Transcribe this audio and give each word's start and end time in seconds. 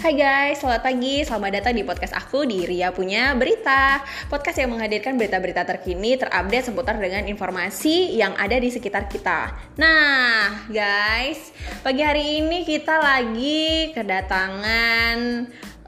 Hai 0.00 0.16
guys, 0.16 0.64
selamat 0.64 0.80
pagi, 0.80 1.20
selamat 1.28 1.60
datang 1.60 1.76
di 1.76 1.84
podcast 1.84 2.16
aku 2.16 2.48
di 2.48 2.64
Ria 2.64 2.88
Punya 2.88 3.36
Berita. 3.36 4.00
Podcast 4.32 4.56
yang 4.56 4.72
menghadirkan 4.72 5.20
berita-berita 5.20 5.68
terkini 5.68 6.16
terupdate 6.16 6.72
seputar 6.72 6.96
dengan 6.96 7.28
informasi 7.28 8.16
yang 8.16 8.32
ada 8.40 8.56
di 8.56 8.72
sekitar 8.72 9.12
kita. 9.12 9.52
Nah 9.76 10.64
guys, 10.72 11.52
pagi 11.84 12.00
hari 12.00 12.40
ini 12.40 12.64
kita 12.64 12.96
lagi 12.96 13.92
kedatangan 13.92 15.16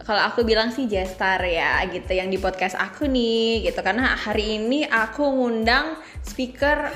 kalau 0.04 0.22
aku 0.28 0.44
bilang 0.44 0.68
sih 0.68 0.84
Jestar 0.84 1.40
ya 1.48 1.80
gitu 1.88 2.12
yang 2.12 2.28
di 2.28 2.36
podcast 2.36 2.76
aku 2.76 3.08
nih 3.08 3.64
gitu. 3.64 3.80
Karena 3.80 4.12
hari 4.12 4.60
ini 4.60 4.84
aku 4.92 5.24
ngundang 5.24 5.96
speaker 6.20 6.92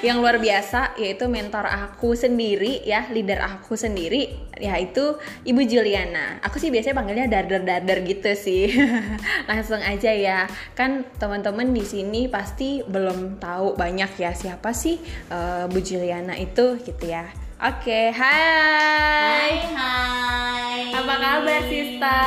yang 0.00 0.24
luar 0.24 0.40
biasa 0.40 0.96
yaitu 0.96 1.28
mentor 1.28 1.68
aku 1.68 2.16
sendiri 2.16 2.80
ya 2.88 3.12
leader 3.12 3.36
aku 3.44 3.76
sendiri 3.76 4.32
yaitu 4.56 5.20
Ibu 5.44 5.60
Juliana 5.68 6.40
aku 6.40 6.56
sih 6.56 6.72
biasanya 6.72 6.96
panggilnya 6.96 7.28
darder 7.28 7.60
darder 7.60 8.00
gitu 8.08 8.32
sih 8.32 8.72
langsung 9.50 9.80
aja 9.80 10.08
ya 10.08 10.48
kan 10.72 11.04
teman-teman 11.20 11.68
di 11.76 11.84
sini 11.84 12.32
pasti 12.32 12.80
belum 12.80 13.36
tahu 13.36 13.76
banyak 13.76 14.16
ya 14.16 14.32
siapa 14.32 14.72
sih 14.72 14.96
uh, 15.28 15.68
Bu 15.68 15.84
Juliana 15.84 16.36
itu 16.36 16.80
gitu 16.80 17.04
ya 17.04 17.28
Oke, 17.60 18.08
hai. 18.08 19.52
Hai, 19.52 19.52
hai. 19.76 20.96
Apa 20.96 21.14
kabar, 21.20 21.60
Sista? 21.68 22.20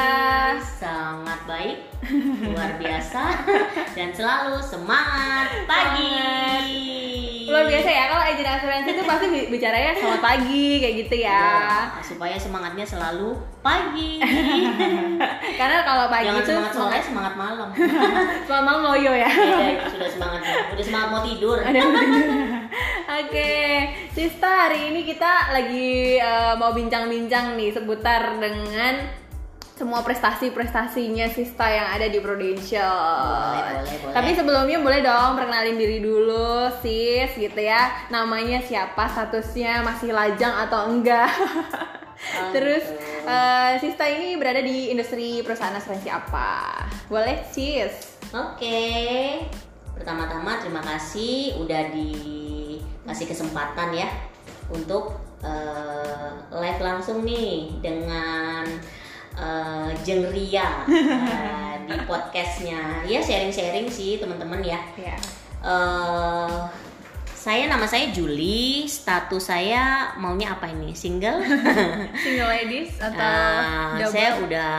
Sangat 0.62 1.42
baik, 1.50 1.90
luar 2.54 2.78
biasa, 2.78 3.42
dan 3.98 4.14
selalu 4.14 4.62
semangat 4.62 5.66
pagi. 5.66 7.03
Luar 7.54 7.70
biasa 7.70 7.90
ya, 7.94 8.04
kalau 8.10 8.24
agent 8.26 8.50
asuransi 8.50 8.90
itu 8.98 9.04
pasti 9.06 9.26
bicaranya 9.30 9.92
selamat 9.94 10.22
pagi 10.26 10.68
kayak 10.82 10.96
gitu 11.06 11.16
ya. 11.22 11.46
ya 11.94 12.02
supaya 12.02 12.34
semangatnya 12.34 12.82
selalu 12.82 13.38
pagi. 13.62 14.18
Karena 15.62 15.86
kalau 15.86 16.10
pagi 16.10 16.34
Jangan 16.34 16.42
itu 16.42 16.50
semangat 16.50 16.74
sore, 16.74 16.98
semangat 17.06 17.34
malam. 17.38 17.70
Selamat 18.50 18.66
malam 18.66 18.82
loyo 18.90 19.14
ya. 19.14 19.30
Beda 19.30 19.68
itu 19.70 19.88
sudah 19.94 20.10
semangat, 20.10 20.42
udah 20.74 20.86
semangat 20.86 21.08
mau 21.14 21.22
tidur. 21.22 21.58
Oke, 23.22 23.54
Sista 24.10 24.66
hari 24.66 24.90
ini 24.90 25.06
kita 25.06 25.54
lagi 25.54 26.18
uh, 26.18 26.58
mau 26.58 26.74
bincang-bincang 26.74 27.54
nih 27.54 27.70
seputar 27.70 28.42
dengan 28.42 29.23
semua 29.74 30.06
prestasi-prestasinya 30.06 31.34
Sista 31.34 31.66
yang 31.66 31.90
ada 31.98 32.06
di 32.06 32.22
Prudential. 32.22 33.58
Boleh, 33.58 33.74
boleh, 33.82 33.98
boleh. 34.06 34.14
Tapi 34.14 34.30
sebelumnya 34.38 34.78
boleh 34.78 35.00
dong 35.02 35.34
perkenalin 35.34 35.78
diri 35.82 35.98
dulu, 35.98 36.70
sis, 36.86 37.34
gitu 37.34 37.58
ya. 37.58 37.90
Namanya 38.14 38.62
siapa, 38.62 39.10
statusnya 39.10 39.82
masih 39.82 40.14
lajang 40.14 40.54
atau 40.70 40.94
enggak? 40.94 41.30
Terus 42.56 42.86
uh, 43.26 43.74
Sista 43.82 44.06
ini 44.06 44.38
berada 44.38 44.62
di 44.62 44.94
industri 44.94 45.42
perusahaan 45.42 45.74
asuransi 45.74 46.10
apa? 46.14 46.86
Boleh, 47.10 47.42
sis? 47.50 48.22
Oke. 48.30 49.42
Pertama-tama 49.98 50.62
terima 50.62 50.86
kasih 50.86 51.58
udah 51.58 51.90
dikasih 51.90 53.26
kesempatan 53.26 53.90
ya 53.94 54.10
untuk 54.70 55.18
uh, 55.42 56.34
live 56.50 56.82
langsung 56.82 57.22
nih 57.26 57.78
dengan 57.82 58.66
uh, 59.38 59.90
Jeng 60.06 60.30
Ria 60.30 60.84
uh, 60.86 61.74
di 61.88 61.98
podcastnya. 62.08 63.06
Ya 63.08 63.20
sharing-sharing 63.22 63.90
sih 63.90 64.22
teman-teman 64.22 64.62
ya. 64.64 64.80
Uh, 65.64 66.68
saya 67.44 67.68
nama 67.68 67.84
saya 67.84 68.08
Juli, 68.16 68.88
status 68.88 69.52
saya 69.52 70.16
maunya 70.16 70.56
apa 70.56 70.72
ini? 70.72 70.96
Single? 70.96 71.44
Single 72.24 72.48
ladies 72.48 72.96
atau 72.96 73.20
Uh, 73.20 74.00
double? 74.00 74.14
saya 74.16 74.30
udah 74.40 74.76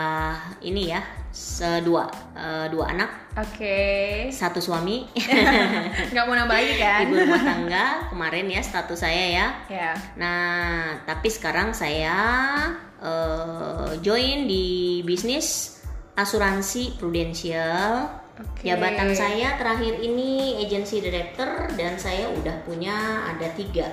ini 0.64 0.96
ya, 0.96 1.04
sedua 1.34 2.06
uh, 2.38 2.70
dua 2.70 2.94
anak, 2.94 3.34
Oke. 3.34 4.30
satu 4.30 4.62
suami. 4.62 5.02
Nggak 6.14 6.24
mau 6.30 6.38
nambah 6.38 6.54
lagi 6.54 6.74
kan? 6.78 7.10
ibu 7.10 7.14
rumah 7.26 7.42
tangga 7.42 7.86
kemarin 8.06 8.46
ya 8.46 8.62
status 8.62 9.02
saya 9.02 9.24
ya. 9.34 9.46
Ya. 9.66 9.90
Nah, 10.14 11.02
tapi 11.02 11.26
sekarang 11.26 11.74
saya 11.74 12.14
eh, 13.02 13.98
join 13.98 14.46
di 14.46 15.02
bisnis 15.02 15.82
asuransi 16.14 16.94
prudensial. 17.02 18.22
Oke. 18.34 18.70
Jabatan 18.70 19.14
saya 19.14 19.58
terakhir 19.58 19.98
ini 20.02 20.62
agency 20.62 21.02
director 21.02 21.70
dan 21.74 21.98
saya 21.98 22.30
udah 22.30 22.62
punya 22.62 23.26
ada 23.30 23.50
tiga 23.58 23.90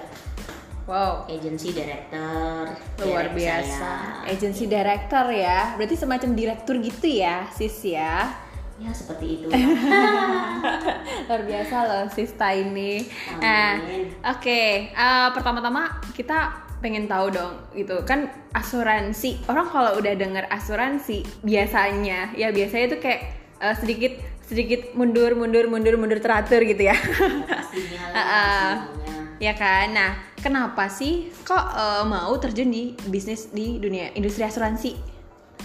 Wow. 0.83 1.23
agency 1.25 1.71
director. 1.71 2.73
Luar 2.99 3.29
direct 3.29 3.37
biasa. 3.37 3.87
saya. 4.19 4.27
Agency 4.27 4.65
director 4.65 5.25
ya. 5.29 5.59
Berarti 5.75 5.95
semacam 5.95 6.29
direktur 6.33 6.75
gitu 6.77 7.07
ya, 7.07 7.47
sis 7.49 7.77
ya. 7.81 8.27
Ya 8.75 8.89
seperti 8.89 9.39
itu. 9.39 9.47
Luar 11.29 11.41
biasa 11.43 11.75
loh 11.85 12.05
Sista 12.09 12.49
ini. 12.49 13.05
Nah, 13.37 13.77
Amin. 13.77 14.09
oke. 14.19 14.61
Eh, 14.89 15.27
pertama-tama 15.31 16.01
kita 16.11 16.49
pengen 16.79 17.05
tahu 17.05 17.29
dong 17.29 17.61
gitu 17.77 18.01
kan 18.01 18.25
asuransi 18.51 19.45
orang 19.45 19.69
kalau 19.69 20.01
udah 20.01 20.17
dengar 20.17 20.49
asuransi 20.49 21.21
biasanya 21.45 22.33
ya 22.33 22.49
biasanya 22.49 22.89
tuh 22.89 22.99
kayak 22.99 23.21
eh, 23.61 23.75
sedikit 23.77 24.17
sedikit 24.41 24.97
mundur 24.97 25.37
mundur 25.37 25.69
mundur 25.69 25.93
mundur 25.93 26.17
teratur 26.17 26.65
gitu 26.65 26.81
ya 26.81 26.97
Pastinya 26.97 28.01
lah 28.09 28.17
Ah, 28.17 28.33
ah. 28.33 28.69
semuanya. 28.81 29.20
Ya 29.41 29.57
kan 29.57 29.97
nah 29.97 30.13
kenapa 30.37 30.85
sih 30.85 31.33
kok 31.41 31.65
eh, 31.73 32.05
mau 32.05 32.31
terjun 32.37 32.69
di 32.69 32.93
bisnis 33.09 33.49
di 33.49 33.81
dunia 33.81 34.13
industri 34.13 34.45
asuransi 34.45 35.11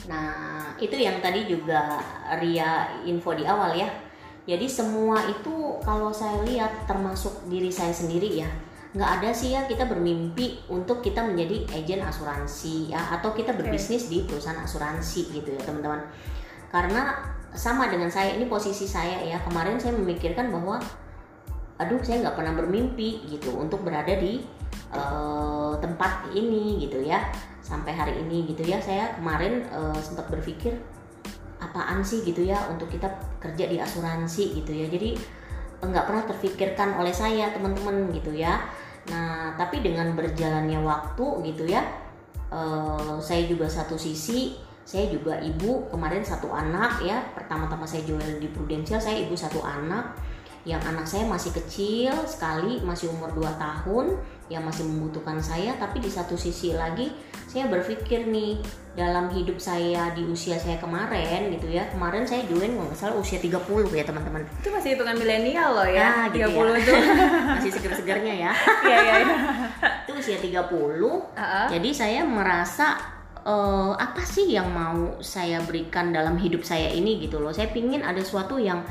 Nah, 0.06 0.76
itu 0.78 0.94
yang 0.94 1.19
tadi 1.19 1.48
juga 1.50 1.98
Ria 2.38 3.03
info 3.09 3.34
di 3.34 3.48
awal 3.48 3.75
ya. 3.75 3.91
Jadi 4.47 4.70
semua 4.70 5.26
itu 5.26 5.81
kalau 5.82 6.14
saya 6.14 6.47
lihat 6.47 6.87
termasuk 6.87 7.50
diri 7.50 7.66
saya 7.66 7.91
sendiri 7.91 8.38
ya, 8.38 8.47
nggak 8.94 9.10
ada 9.19 9.31
sih 9.34 9.59
ya 9.59 9.66
kita 9.66 9.91
bermimpi 9.91 10.62
untuk 10.70 11.03
kita 11.03 11.26
menjadi 11.26 11.66
agen 11.75 12.06
asuransi 12.06 12.94
ya 12.94 13.19
atau 13.19 13.34
kita 13.34 13.58
berbisnis 13.58 14.06
di 14.06 14.22
perusahaan 14.22 14.62
asuransi 14.62 15.34
gitu 15.34 15.50
ya 15.50 15.60
teman-teman. 15.66 15.98
Karena 16.70 17.19
sama 17.50 17.91
dengan 17.91 18.06
saya 18.06 18.38
ini 18.38 18.47
posisi 18.47 18.87
saya 18.87 19.19
ya 19.26 19.43
kemarin 19.43 19.82
saya 19.82 19.98
memikirkan 19.98 20.54
bahwa 20.54 20.78
aduh 21.76 22.00
saya 22.00 22.25
nggak 22.25 22.37
pernah 22.41 22.54
bermimpi 22.56 23.28
gitu 23.28 23.53
untuk 23.56 23.84
berada 23.84 24.16
di 24.16 24.41
eh, 24.92 25.72
tempat 25.81 26.32
ini 26.32 26.81
gitu 26.88 27.04
ya. 27.04 27.20
Sampai 27.60 27.98
hari 27.98 28.22
ini 28.22 28.47
gitu 28.47 28.62
ya 28.62 28.81
saya 28.81 29.12
kemarin 29.19 29.66
eh, 29.69 29.98
sempat 30.00 30.31
berpikir 30.32 30.76
apaan 31.56 32.04
sih 32.04 32.20
gitu 32.25 32.44
ya 32.44 32.69
untuk 32.69 32.92
kita 32.92 33.09
kerja 33.41 33.64
di 33.69 33.76
asuransi 33.81 34.56
gitu 34.62 34.72
ya? 34.72 34.87
Jadi 34.88 35.16
nggak 35.76 36.04
pernah 36.09 36.25
terfikirkan 36.25 36.97
oleh 36.97 37.12
saya 37.12 37.53
teman-teman 37.53 38.08
gitu 38.16 38.32
ya. 38.32 38.64
Nah 39.12 39.53
tapi 39.60 39.84
dengan 39.84 40.16
berjalannya 40.16 40.81
waktu 40.81 41.26
gitu 41.53 41.69
ya 41.69 41.84
eh, 42.48 43.16
saya 43.20 43.43
juga 43.44 43.69
satu 43.69 44.00
sisi 44.00 44.56
saya 44.87 45.10
juga 45.10 45.34
ibu 45.43 45.91
kemarin 45.91 46.22
satu 46.22 46.48
anak 46.54 47.03
ya. 47.04 47.20
Pertama-tama 47.34 47.84
saya 47.84 48.06
jual 48.06 48.41
di 48.41 48.48
Prudential 48.48 49.03
saya 49.03 49.19
ibu 49.20 49.34
satu 49.37 49.60
anak 49.60 50.14
yang 50.66 50.82
anak 50.82 51.06
saya 51.06 51.22
masih 51.31 51.54
kecil 51.54 52.10
sekali 52.27 52.82
masih 52.82 53.06
umur 53.15 53.31
2 53.31 53.47
tahun 53.54 54.19
yang 54.50 54.66
masih 54.66 54.82
membutuhkan 54.82 55.38
saya 55.38 55.78
tapi 55.78 56.03
di 56.03 56.10
satu 56.10 56.34
sisi 56.34 56.75
lagi 56.75 57.15
saya 57.47 57.71
berpikir 57.71 58.27
nih 58.27 58.59
dalam 58.99 59.31
hidup 59.31 59.62
saya 59.62 60.10
di 60.10 60.26
usia 60.26 60.59
saya 60.59 60.82
kemarin 60.82 61.55
gitu 61.55 61.71
ya 61.71 61.87
kemarin 61.94 62.26
saya 62.26 62.43
join 62.50 62.75
nggak 62.75 62.99
salah 62.99 63.15
usia 63.15 63.38
30 63.38 63.62
ya 63.94 64.03
teman-teman 64.03 64.43
itu 64.43 64.69
masih 64.75 64.99
hitungan 64.99 65.15
milenial 65.15 65.71
loh 65.71 65.87
ya 65.87 66.26
Ah, 66.26 66.26
gitu 66.34 66.50
30 66.50 66.50
ya. 66.50 66.82
tuh 66.91 66.97
masih 67.62 67.71
seger-segernya 67.71 68.34
ya 68.50 68.53
iya 68.90 68.99
iya 68.99 69.14
iya. 69.23 69.37
itu 70.02 70.12
usia 70.19 70.38
30 70.43 70.67
Ah, 71.38 71.38
ah. 71.38 71.67
jadi 71.70 71.88
saya 71.94 72.20
merasa 72.26 72.99
eh, 73.46 73.93
apa 73.94 74.23
sih 74.26 74.50
yang 74.50 74.67
mau 74.75 75.14
saya 75.23 75.62
berikan 75.62 76.11
dalam 76.11 76.35
hidup 76.43 76.67
saya 76.67 76.90
ini 76.90 77.23
gitu 77.23 77.38
loh 77.38 77.55
saya 77.55 77.70
pingin 77.70 78.02
ada 78.02 78.19
sesuatu 78.19 78.58
yang 78.58 78.82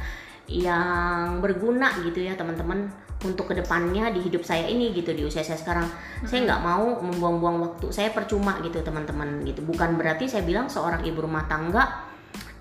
yang 0.46 1.42
berguna 1.42 1.90
gitu 2.06 2.22
ya 2.22 2.38
teman-teman 2.38 2.86
untuk 3.26 3.50
ke 3.50 3.58
depannya 3.58 4.14
di 4.14 4.22
hidup 4.22 4.46
saya 4.46 4.70
ini 4.70 4.94
gitu 4.94 5.16
di 5.16 5.26
usia 5.26 5.42
saya 5.42 5.58
sekarang. 5.58 5.88
Saya 6.28 6.46
nggak 6.46 6.62
mau 6.62 7.02
membuang-buang 7.02 7.58
waktu. 7.66 7.90
Saya 7.90 8.14
percuma 8.14 8.62
gitu 8.62 8.82
teman-teman 8.86 9.42
gitu. 9.48 9.66
Bukan 9.66 9.98
berarti 9.98 10.30
saya 10.30 10.46
bilang 10.46 10.70
seorang 10.70 11.02
ibu 11.02 11.26
rumah 11.26 11.50
tangga 11.50 12.06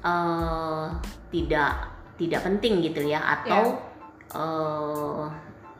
eh, 0.00 0.86
tidak 1.28 1.72
tidak 2.14 2.40
penting 2.46 2.80
gitu 2.80 3.04
ya 3.04 3.20
atau 3.20 3.76
eh, 4.32 5.24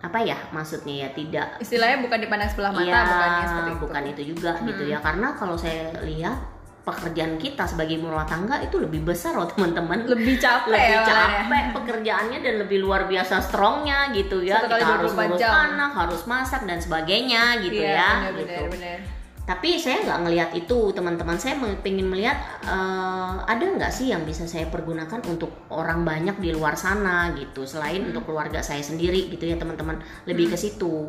apa 0.05 0.19
ya 0.21 0.37
maksudnya 0.53 1.09
ya 1.09 1.17
tidak 1.17 1.56
istilahnya 1.65 2.05
bukan 2.05 2.21
dipandang 2.21 2.51
sebelah 2.53 2.77
mata 2.77 2.85
bukannya 3.09 3.45
seperti 3.49 3.71
itu. 3.73 3.81
bukan 3.81 4.03
itu 4.05 4.23
juga 4.37 4.53
gitu 4.61 4.83
ya. 4.85 4.99
Karena 5.01 5.33
kalau 5.33 5.56
saya 5.56 5.97
lihat 6.05 6.54
pekerjaan 6.84 7.40
kita 7.40 7.64
sebagai 7.64 7.96
ibu 7.96 8.12
rumah 8.12 8.28
tangga 8.28 8.60
itu 8.60 8.76
lebih 8.76 9.02
besar 9.08 9.32
loh 9.32 9.48
teman-teman 9.52 10.04
lebih 10.04 10.36
capek 10.36 10.69
lebih 10.69 10.96
malah 11.00 11.00
ya. 11.00 11.04
capek 11.08 11.64
pekerjaannya 11.72 12.38
dan 12.44 12.54
lebih 12.60 12.78
luar 12.84 13.08
biasa 13.08 13.40
strongnya 13.40 14.12
gitu 14.12 14.44
ya 14.44 14.60
Satu 14.60 14.76
kita 14.76 14.86
harus 15.00 15.12
24 15.16 15.25
ngurus 15.25 15.40
jam. 15.40 15.52
anak 15.72 15.90
harus 15.96 16.22
masak 16.28 16.62
dan 16.69 16.78
sebagainya 16.78 17.42
gitu 17.64 17.81
Iya, 17.81 17.96
ya 17.96 18.10
bener, 18.12 18.32
gitu 18.44 18.62
bener, 18.69 18.72
bener. 18.76 18.98
tapi 19.44 19.69
saya 19.81 19.96
nggak 20.04 20.19
ngelihat 20.28 20.50
itu 20.56 20.78
teman-teman 20.92 21.36
saya 21.40 21.54
pengen 21.81 22.08
melihat 22.08 22.36
uh, 22.69 23.44
ada 23.48 23.64
nggak 23.64 23.92
sih 23.92 24.12
yang 24.12 24.25
bisa 24.28 24.44
saya 24.44 24.69
pergunakan 24.69 25.20
untuk 25.25 25.69
orang 25.72 26.04
banyak 26.04 26.36
di 26.40 26.52
luar 26.52 26.76
sana 26.76 27.32
gitu 27.32 27.64
selain 27.64 28.04
hmm. 28.04 28.08
untuk 28.12 28.28
keluarga 28.28 28.60
saya 28.60 28.84
sendiri 28.84 29.32
gitu 29.32 29.48
ya 29.48 29.56
teman-teman 29.56 30.00
lebih 30.28 30.48
hmm. 30.48 30.52
ke 30.52 30.56
situ 30.60 31.08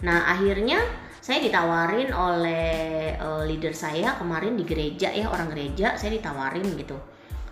nah 0.00 0.32
akhirnya 0.32 0.80
saya 1.20 1.38
ditawarin 1.44 2.08
oleh 2.16 3.12
uh, 3.20 3.44
leader 3.44 3.76
saya 3.76 4.16
kemarin 4.16 4.56
di 4.56 4.64
gereja 4.64 5.12
ya 5.12 5.28
orang 5.28 5.52
gereja 5.52 5.92
saya 5.94 6.16
ditawarin 6.16 6.64
gitu. 6.80 6.96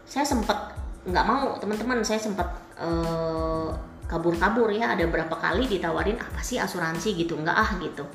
Saya 0.09 0.25
sempat 0.25 0.73
nggak 1.05 1.25
mau 1.29 1.57
teman-teman 1.61 2.01
saya 2.01 2.17
sempat 2.17 2.49
uh, 2.81 3.69
kabur-kabur 4.09 4.73
ya. 4.73 4.97
Ada 4.97 5.05
berapa 5.13 5.37
kali 5.37 5.69
ditawarin 5.69 6.17
apa 6.17 6.41
sih 6.41 6.57
asuransi 6.57 7.13
gitu. 7.13 7.37
Nggak 7.37 7.57
ah 7.57 7.71
gitu. 7.77 8.09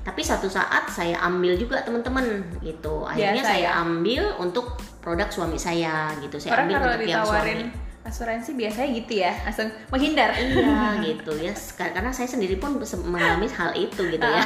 Tapi 0.00 0.20
satu 0.20 0.48
saat 0.52 0.88
saya 0.92 1.16
ambil 1.24 1.56
juga 1.56 1.80
teman-teman 1.80 2.44
gitu. 2.60 3.08
Akhirnya 3.08 3.40
Biasa, 3.40 3.52
saya 3.56 3.68
ya? 3.72 3.80
ambil 3.80 4.22
untuk 4.36 4.76
produk 5.00 5.28
suami 5.32 5.56
saya 5.56 6.12
gitu. 6.20 6.36
Saya 6.36 6.60
Orang 6.60 6.76
ambil 6.76 7.00
untuk 7.00 7.08
yang 7.08 7.24
suami 7.24 7.89
asuransi 8.00 8.56
biasanya 8.56 8.88
gitu 8.96 9.20
ya 9.20 9.32
langsung 9.44 9.68
menghindar. 9.92 10.32
Iya 10.32 11.04
gitu 11.04 11.36
ya. 11.36 11.52
Karena 11.76 12.08
saya 12.08 12.32
sendiri 12.32 12.56
pun 12.56 12.80
mengalami 13.04 13.44
hal 13.52 13.76
itu 13.76 14.08
gitu 14.08 14.24
ya. 14.24 14.40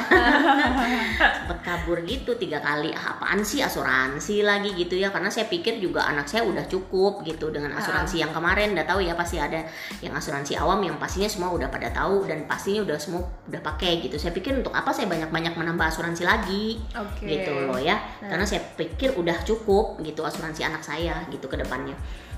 Sempat 1.39 1.59
kabur 1.63 2.03
gitu 2.03 2.35
tiga 2.35 2.59
kali 2.59 2.91
ah, 2.91 3.15
apaan 3.15 3.39
sih 3.47 3.63
asuransi 3.63 4.43
lagi? 4.43 4.75
gitu 4.75 4.99
ya. 4.99 5.07
Karena 5.07 5.31
saya 5.31 5.47
pikir 5.47 5.79
juga 5.79 6.03
anak 6.03 6.27
saya 6.27 6.43
udah 6.43 6.67
cukup 6.67 7.23
gitu 7.23 7.47
dengan 7.47 7.71
asuransi 7.79 8.19
yang 8.19 8.35
kemarin. 8.35 8.75
Udah 8.75 8.83
tahu 8.83 8.99
ya 8.99 9.15
pasti 9.15 9.39
ada 9.39 9.63
yang 10.03 10.11
asuransi 10.11 10.59
awam 10.59 10.83
yang 10.83 10.99
pastinya 10.99 11.31
semua 11.31 11.55
udah 11.55 11.71
pada 11.71 11.87
tahu 11.95 12.27
dan 12.27 12.43
pastinya 12.43 12.83
udah 12.83 12.99
semua 12.99 13.23
udah 13.47 13.61
pakai 13.63 14.03
gitu. 14.03 14.19
Saya 14.19 14.35
pikir 14.35 14.59
untuk 14.59 14.75
apa 14.75 14.91
saya 14.91 15.07
banyak-banyak 15.07 15.55
menambah 15.55 15.87
asuransi 15.87 16.27
lagi? 16.27 16.83
Okay. 16.91 17.39
gitu 17.39 17.71
loh 17.71 17.79
ya. 17.79 18.03
Karena 18.19 18.43
saya 18.43 18.59
pikir 18.75 19.15
udah 19.15 19.47
cukup 19.47 20.03
gitu 20.03 20.27
asuransi 20.27 20.67
anak 20.67 20.83
saya 20.83 21.23
gitu 21.31 21.47
ke 21.47 21.55
depannya 21.55 21.95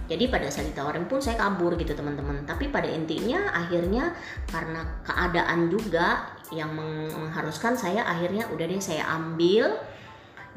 jadi 0.07 0.31
pada 0.31 0.47
saat 0.47 0.71
ditawarin 0.71 1.05
pun 1.05 1.19
saya 1.19 1.35
kabur 1.37 1.75
gitu 1.75 1.93
teman-teman 1.93 2.47
tapi 2.47 2.71
pada 2.71 2.87
intinya 2.87 3.51
akhirnya 3.53 4.15
karena 4.47 4.81
keadaan 5.03 5.67
juga 5.67 6.31
yang 6.49 6.71
mengharuskan 6.73 7.75
saya 7.75 8.07
akhirnya 8.07 8.47
udah 8.49 8.65
deh 8.65 8.79
saya 8.79 9.03
ambil 9.11 9.75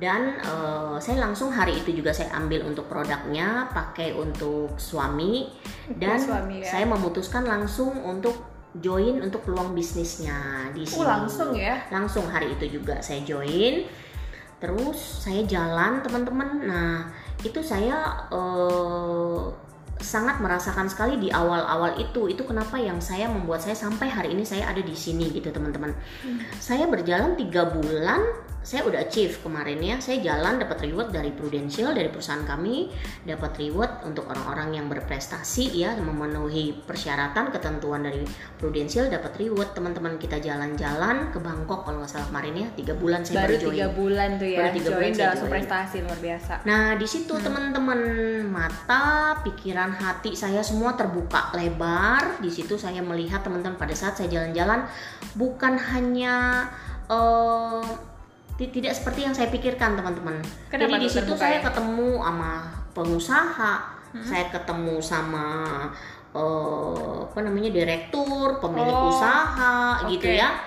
dan 0.00 0.40
uh, 0.48 0.96
saya 0.96 1.20
langsung 1.20 1.52
hari 1.52 1.76
itu 1.76 1.92
juga 2.00 2.16
saya 2.16 2.32
ambil 2.40 2.64
untuk 2.64 2.88
produknya 2.88 3.68
pakai 3.68 4.16
untuk 4.16 4.80
suami 4.80 5.52
dan 6.00 6.16
suami, 6.16 6.64
ya? 6.64 6.72
saya 6.72 6.84
memutuskan 6.88 7.44
langsung 7.44 7.92
untuk 8.00 8.48
join 8.78 9.20
untuk 9.20 9.42
peluang 9.42 9.74
bisnisnya 9.74 10.70
di 10.72 10.86
oh, 10.86 10.88
sini. 10.88 11.00
Oh, 11.02 11.06
langsung 11.06 11.50
ya? 11.52 11.84
Langsung 11.90 12.24
hari 12.30 12.54
itu 12.54 12.80
juga 12.80 13.02
saya 13.02 13.20
join. 13.26 13.84
Terus 14.56 15.26
saya 15.26 15.42
jalan 15.44 16.00
teman-teman. 16.00 16.48
Nah, 16.64 16.96
itu 17.40 17.60
saya 17.64 18.28
uh, 18.28 19.48
sangat 20.00 20.40
merasakan 20.40 20.88
sekali 20.88 21.20
di 21.20 21.28
awal-awal 21.28 22.00
itu. 22.00 22.26
Itu 22.26 22.48
kenapa 22.48 22.80
yang 22.80 22.98
saya 22.98 23.28
membuat 23.28 23.62
saya 23.62 23.76
sampai 23.76 24.08
hari 24.08 24.32
ini 24.32 24.42
saya 24.42 24.66
ada 24.66 24.80
di 24.80 24.96
sini 24.96 25.30
gitu 25.30 25.52
teman-teman. 25.52 25.92
Hmm. 26.20 26.40
saya 26.58 26.88
berjalan 26.88 27.36
tiga 27.36 27.68
bulan 27.68 28.20
saya 28.60 28.84
udah 28.84 29.00
achieve 29.08 29.40
kemarin 29.40 29.80
ya. 29.80 29.96
Saya 30.04 30.20
jalan 30.20 30.60
dapat 30.60 30.84
reward 30.84 31.08
dari 31.08 31.32
Prudential 31.32 31.96
dari 31.96 32.12
perusahaan 32.12 32.44
kami. 32.44 32.92
Dapat 33.24 33.56
reward 33.56 34.04
untuk 34.04 34.28
orang-orang 34.28 34.76
yang 34.76 34.86
berprestasi 34.92 35.80
ya 35.80 35.96
memenuhi 35.96 36.76
persyaratan 36.84 37.48
ketentuan 37.56 38.04
dari 38.04 38.20
Prudential. 38.60 39.08
Dapat 39.08 39.32
reward 39.40 39.72
teman-teman 39.72 40.20
kita 40.20 40.36
jalan-jalan 40.44 41.32
ke 41.32 41.40
Bangkok 41.40 41.88
kalau 41.88 42.04
nggak 42.04 42.12
salah 42.12 42.28
kemarin 42.28 42.54
ya. 42.60 42.68
Tiga 42.76 42.92
bulan 43.00 43.24
saya 43.24 43.48
baru 43.48 43.56
tiga 43.56 43.88
bulan 43.96 44.28
tuh 44.36 44.48
ya 44.52 44.58
baru 44.60 44.72
tiga 44.76 44.90
bulan 44.92 45.12
saya 45.16 45.48
prestasi 45.48 45.96
luar 46.04 46.18
biasa. 46.20 46.52
Nah 46.68 46.84
di 47.00 47.06
situ 47.08 47.32
hmm. 47.32 47.44
teman-teman 47.48 48.00
mata 48.44 49.40
pikiran 49.40 49.89
hati 49.92 50.34
saya 50.34 50.62
semua 50.62 50.94
terbuka 50.94 51.54
lebar 51.54 52.38
di 52.42 52.50
situ 52.50 52.78
saya 52.78 53.02
melihat 53.02 53.42
teman-teman 53.42 53.76
pada 53.76 53.94
saat 53.94 54.18
saya 54.18 54.30
jalan-jalan 54.30 54.86
bukan 55.34 55.74
hanya 55.78 56.66
uh, 57.10 57.82
tidak 58.56 58.92
seperti 58.92 59.24
yang 59.24 59.32
saya 59.32 59.48
pikirkan 59.48 59.96
teman-teman. 59.96 60.36
Jadi 60.68 60.94
di 61.00 61.08
situ 61.08 61.32
saya 61.32 61.64
ya? 61.64 61.64
ketemu 61.64 62.20
sama 62.20 62.52
pengusaha, 62.92 63.72
hmm. 64.12 64.26
saya 64.28 64.44
ketemu 64.52 65.00
sama 65.00 65.46
uh, 66.36 67.24
apa 67.24 67.40
namanya 67.40 67.72
direktur, 67.72 68.60
pemilik 68.60 68.92
oh, 68.92 69.08
usaha 69.08 70.04
okay. 70.04 70.20
gitu 70.20 70.28
ya. 70.28 70.60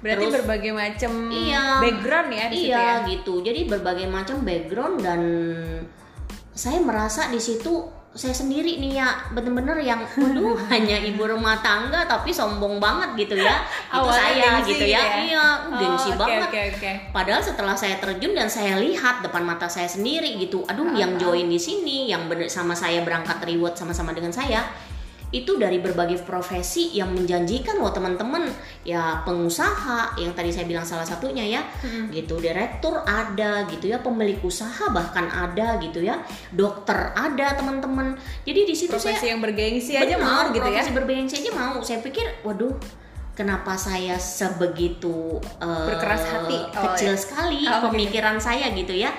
Berarti 0.00 0.24
Terus, 0.30 0.36
berbagai 0.40 0.72
macam 0.72 1.12
iya, 1.28 1.64
background 1.82 2.30
ya 2.32 2.46
di 2.48 2.56
iya, 2.56 2.62
situ 2.62 2.80
ya. 2.80 2.94
gitu. 3.04 3.34
Jadi 3.44 3.60
berbagai 3.68 4.06
macam 4.08 4.36
background 4.46 4.96
dan 5.04 5.20
saya 6.54 6.78
merasa 6.82 7.30
di 7.30 7.40
situ 7.40 7.98
saya 8.10 8.34
sendiri 8.34 8.82
nih 8.82 8.98
ya. 8.98 9.08
Bener-bener 9.30 9.78
yang 9.80 10.02
waduh 10.02 10.58
hanya 10.74 10.98
ibu 10.98 11.22
rumah 11.22 11.62
tangga 11.62 12.04
tapi 12.10 12.34
sombong 12.34 12.82
banget 12.82 13.28
gitu 13.28 13.38
ya. 13.38 13.62
Itu 13.90 14.10
saya 14.10 14.60
gitu 14.66 14.84
ya, 14.86 14.98
ya? 14.98 15.20
iya 15.30 15.44
oh, 15.70 15.78
gengsi 15.78 16.10
okay, 16.10 16.18
banget. 16.18 16.48
okay, 16.50 16.64
okay. 16.74 16.94
padahal 17.14 17.42
setelah 17.42 17.74
saya 17.78 17.96
terjun 18.02 18.34
dan 18.34 18.50
saya 18.50 18.76
lihat 18.82 19.22
depan 19.22 19.46
mata 19.46 19.70
saya 19.70 19.86
sendiri 19.86 20.36
gitu 20.42 20.66
aduh 20.66 20.90
uh, 20.90 20.96
yang 20.98 21.14
join 21.16 21.46
di 21.46 21.60
sini 21.60 22.10
yang 22.10 22.26
bener 22.26 22.50
sama 22.50 22.74
saya 22.74 23.06
berangkat 23.06 23.38
reward 23.46 23.78
sama-sama 23.78 24.10
dengan 24.10 24.34
saya 24.34 24.66
itu 25.30 25.54
dari 25.62 25.78
berbagai 25.78 26.26
profesi 26.26 26.90
yang 26.90 27.14
menjanjikan 27.14 27.78
loh 27.78 27.94
teman-teman 27.94 28.50
ya 28.82 29.22
pengusaha 29.22 30.18
yang 30.18 30.34
tadi 30.34 30.50
saya 30.50 30.66
bilang 30.66 30.82
salah 30.82 31.06
satunya 31.06 31.46
ya 31.46 31.62
hmm. 31.62 32.10
gitu 32.10 32.42
direktur 32.42 32.98
ada 33.06 33.62
gitu 33.70 33.86
ya 33.86 34.02
pemilik 34.02 34.42
usaha 34.42 34.90
bahkan 34.90 35.30
ada 35.30 35.78
gitu 35.78 36.02
ya 36.02 36.18
dokter 36.50 37.14
ada 37.14 37.54
teman-teman 37.54 38.18
jadi 38.42 38.66
di 38.66 38.74
situ 38.74 38.90
profesi 38.90 39.22
saya 39.22 39.38
yang 39.38 39.42
bergengsi 39.42 39.94
aja 39.94 40.18
mau 40.18 40.50
gitu 40.50 40.66
ya 40.66 40.82
profesi 40.82 40.92
bergengsi 40.98 41.34
aja 41.46 41.50
mau 41.54 41.78
saya 41.78 42.02
pikir 42.02 42.42
waduh 42.42 42.74
kenapa 43.38 43.78
saya 43.78 44.18
sebegitu 44.18 45.38
uh, 45.62 45.86
berkeras 45.88 46.26
hati 46.26 46.58
oh, 46.60 46.92
kecil 46.92 47.14
ya. 47.14 47.20
sekali 47.22 47.62
oh, 47.64 47.88
pemikiran 47.88 48.36
okay. 48.36 48.44
saya 48.52 48.66
gitu 48.74 48.92
ya 48.92 49.14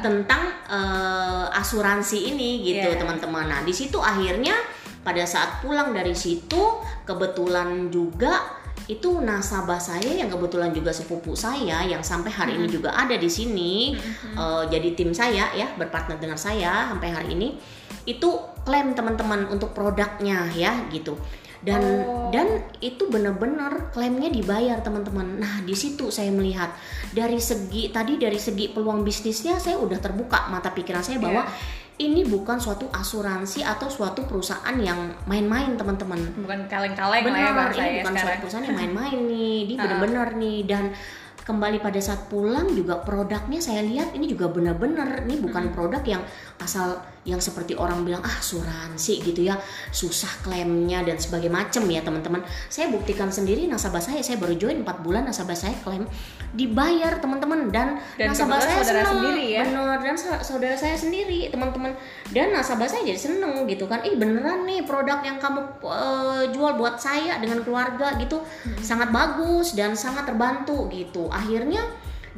tentang 0.00 0.50
uh, 0.66 1.46
asuransi 1.54 2.34
ini 2.34 2.64
gitu 2.64 2.88
iya. 2.90 2.98
teman-teman 2.98 3.46
yeah. 3.46 3.52
nah 3.54 3.60
di 3.62 3.70
situ 3.70 4.00
akhirnya 4.00 4.56
pada 5.00 5.24
saat 5.24 5.64
pulang 5.64 5.96
dari 5.96 6.12
situ 6.12 6.80
kebetulan 7.08 7.88
juga 7.88 8.60
itu 8.90 9.22
nasabah 9.22 9.78
saya 9.78 10.18
yang 10.18 10.26
kebetulan 10.26 10.74
juga 10.74 10.90
sepupu 10.90 11.38
saya 11.38 11.86
yang 11.86 12.02
sampai 12.02 12.32
hari 12.34 12.58
ini 12.58 12.66
juga 12.66 12.90
ada 12.90 13.14
di 13.14 13.30
sini. 13.30 13.94
Uh, 14.34 14.66
jadi 14.66 14.98
tim 14.98 15.14
saya 15.14 15.54
ya 15.54 15.70
berpartner 15.78 16.18
dengan 16.18 16.34
saya 16.34 16.90
sampai 16.90 17.14
hari 17.14 17.38
ini. 17.38 17.54
Itu 18.02 18.42
klaim 18.66 18.98
teman-teman 18.98 19.46
untuk 19.46 19.70
produknya 19.76 20.50
ya 20.58 20.90
gitu. 20.90 21.14
Dan 21.60 21.84
oh. 22.08 22.32
dan 22.32 22.64
itu 22.80 23.06
benar-benar 23.06 23.92
klaimnya 23.94 24.32
dibayar 24.32 24.80
teman-teman. 24.82 25.38
Nah 25.38 25.62
di 25.62 25.76
situ 25.76 26.10
saya 26.10 26.32
melihat 26.34 26.74
dari 27.14 27.38
segi 27.38 27.92
tadi 27.94 28.18
dari 28.18 28.40
segi 28.40 28.74
peluang 28.74 29.06
bisnisnya 29.06 29.60
saya 29.60 29.76
udah 29.78 30.00
terbuka 30.02 30.50
mata 30.50 30.74
pikiran 30.74 31.04
saya 31.04 31.22
bahwa 31.22 31.46
yeah 31.46 31.78
ini 32.00 32.24
bukan 32.24 32.56
suatu 32.56 32.88
asuransi 32.88 33.60
atau 33.60 33.92
suatu 33.92 34.24
perusahaan 34.24 34.72
yang 34.80 35.12
main-main 35.28 35.76
teman-teman. 35.76 36.16
Bukan 36.40 36.64
kaleng-kaleng 36.64 37.24
lah 37.28 37.36
ya 37.36 37.52
ini 37.52 38.00
bukan 38.00 38.14
sekarang. 38.16 38.16
suatu 38.24 38.38
perusahaan 38.40 38.66
yang 38.72 38.78
main-main 38.80 39.18
nih 39.28 39.54
ini 39.68 39.74
benar-benar 39.76 40.28
nih. 40.40 40.58
Dan 40.64 40.84
kembali 41.44 41.78
pada 41.84 42.00
saat 42.00 42.24
pulang 42.32 42.72
juga 42.72 43.04
produknya 43.04 43.60
saya 43.60 43.84
lihat 43.84 44.16
ini 44.16 44.32
juga 44.32 44.48
benar-benar 44.48 45.28
ini 45.28 45.44
bukan 45.44 45.72
produk 45.76 46.00
yang 46.08 46.22
asal 46.62 47.04
yang 47.28 47.36
seperti 47.36 47.76
orang 47.76 48.00
bilang 48.00 48.24
ah 48.24 48.40
asuransi 48.40 49.20
gitu 49.20 49.44
ya. 49.44 49.60
Susah 49.92 50.40
klaimnya 50.40 51.04
dan 51.04 51.20
sebagai 51.20 51.52
macam 51.52 51.84
ya 51.92 52.00
teman-teman. 52.00 52.40
Saya 52.72 52.88
buktikan 52.88 53.28
sendiri 53.28 53.68
nasabah 53.68 54.00
saya 54.00 54.24
saya 54.24 54.40
baru 54.40 54.56
join 54.56 54.80
4 54.80 55.04
bulan 55.04 55.28
nasabah 55.28 55.52
saya 55.52 55.76
klaim 55.84 56.08
dibayar 56.56 57.20
teman-teman. 57.20 57.68
Dan, 57.68 58.00
dan 58.16 58.32
nasabah 58.32 58.56
saya 58.56 58.80
senang 58.80 59.20
sendiri 59.20 59.44
ya. 59.52 59.62
Bener 59.68 60.00
dan 60.00 60.16
saudara 60.40 60.76
saya 60.80 60.96
sendiri 60.96 61.52
teman-teman. 61.52 61.92
Dan 62.32 62.56
nasabah 62.56 62.88
saya 62.88 63.04
jadi 63.04 63.20
seneng 63.20 63.68
gitu 63.68 63.84
kan. 63.84 64.00
Ih 64.00 64.16
beneran 64.16 64.64
nih 64.64 64.88
produk 64.88 65.20
yang 65.20 65.36
kamu 65.36 65.60
uh, 65.84 66.48
jual 66.48 66.80
buat 66.80 66.96
saya 66.96 67.36
dengan 67.38 67.60
keluarga 67.60 68.16
gitu. 68.16 68.40
Hmm. 68.40 68.76
sangat 68.80 69.12
bagus 69.12 69.76
dan 69.76 69.92
sangat 69.92 70.24
terbantu 70.24 70.88
gitu. 70.88 71.28
Akhirnya 71.28 71.84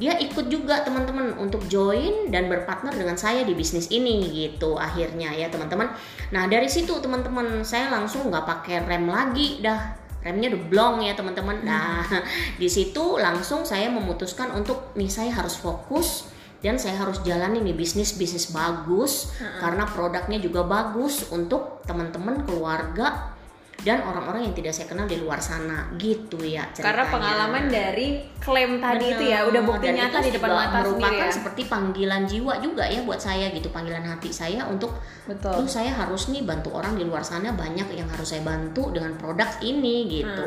dia 0.00 0.16
ikut 0.16 0.49
juga 0.49 0.80
teman-teman 0.80 1.37
untuk 1.37 1.68
join 1.68 2.32
dan 2.32 2.49
berpartner 2.49 2.96
dengan 2.96 3.20
saya 3.20 3.44
di 3.44 3.52
bisnis 3.52 3.92
ini 3.92 4.25
gitu 4.32 4.80
akhirnya 4.80 5.37
ya 5.37 5.52
teman-teman 5.52 5.92
nah 6.32 6.49
dari 6.49 6.68
situ 6.70 6.96
teman-teman 7.00 7.61
saya 7.61 7.92
langsung 7.92 8.32
nggak 8.32 8.44
pakai 8.49 8.88
rem 8.88 9.04
lagi 9.04 9.61
dah 9.61 10.02
remnya 10.22 10.54
udah 10.54 10.62
blong 10.70 10.96
ya 11.04 11.12
teman-teman 11.12 11.61
hmm. 11.61 11.66
nah 11.66 12.06
di 12.61 12.68
situ 12.70 13.20
langsung 13.20 13.68
saya 13.68 13.92
memutuskan 13.92 14.54
untuk 14.56 14.96
nih 14.96 15.11
saya 15.11 15.34
harus 15.34 15.58
fokus 15.58 16.32
dan 16.62 16.78
saya 16.78 16.94
harus 17.02 17.20
jalani 17.26 17.58
nih 17.58 17.75
bisnis 17.75 18.14
bisnis 18.16 18.54
bagus 18.54 19.34
hmm. 19.37 19.61
karena 19.61 19.84
produknya 19.84 20.38
juga 20.38 20.62
bagus 20.64 21.28
untuk 21.34 21.82
teman-teman 21.84 22.46
keluarga 22.46 23.34
dan 23.82 23.98
orang-orang 24.06 24.50
yang 24.50 24.54
tidak 24.54 24.72
saya 24.74 24.86
kenal 24.86 25.06
di 25.06 25.18
luar 25.18 25.38
sana 25.42 25.90
gitu 25.98 26.38
ya 26.42 26.66
ceritanya. 26.70 26.86
Karena 26.86 27.04
pengalaman 27.10 27.64
dari 27.70 28.06
klaim 28.38 28.78
tadi 28.82 29.06
itu 29.14 29.24
ya 29.26 29.46
udah 29.46 29.62
bukti 29.62 29.86
Dan 29.90 29.94
nyata 29.98 30.18
di 30.22 30.30
depan 30.34 30.50
mata 30.50 30.78
merupakan 30.82 31.28
ya. 31.28 31.34
seperti 31.34 31.62
panggilan 31.66 32.22
jiwa 32.26 32.58
juga 32.62 32.84
ya 32.86 33.00
buat 33.02 33.18
saya 33.18 33.50
gitu 33.54 33.70
panggilan 33.70 34.02
hati 34.02 34.30
saya 34.30 34.66
untuk 34.66 34.94
Betul. 35.22 35.62
Duh 35.62 35.70
saya 35.70 35.94
harus 35.94 36.34
nih 36.34 36.42
bantu 36.42 36.74
orang 36.74 36.98
di 36.98 37.06
luar 37.06 37.22
sana 37.22 37.54
banyak 37.54 37.94
yang 37.94 38.10
harus 38.10 38.34
saya 38.34 38.42
bantu 38.42 38.90
dengan 38.90 39.14
produk 39.14 39.46
ini 39.62 40.10
gitu 40.10 40.46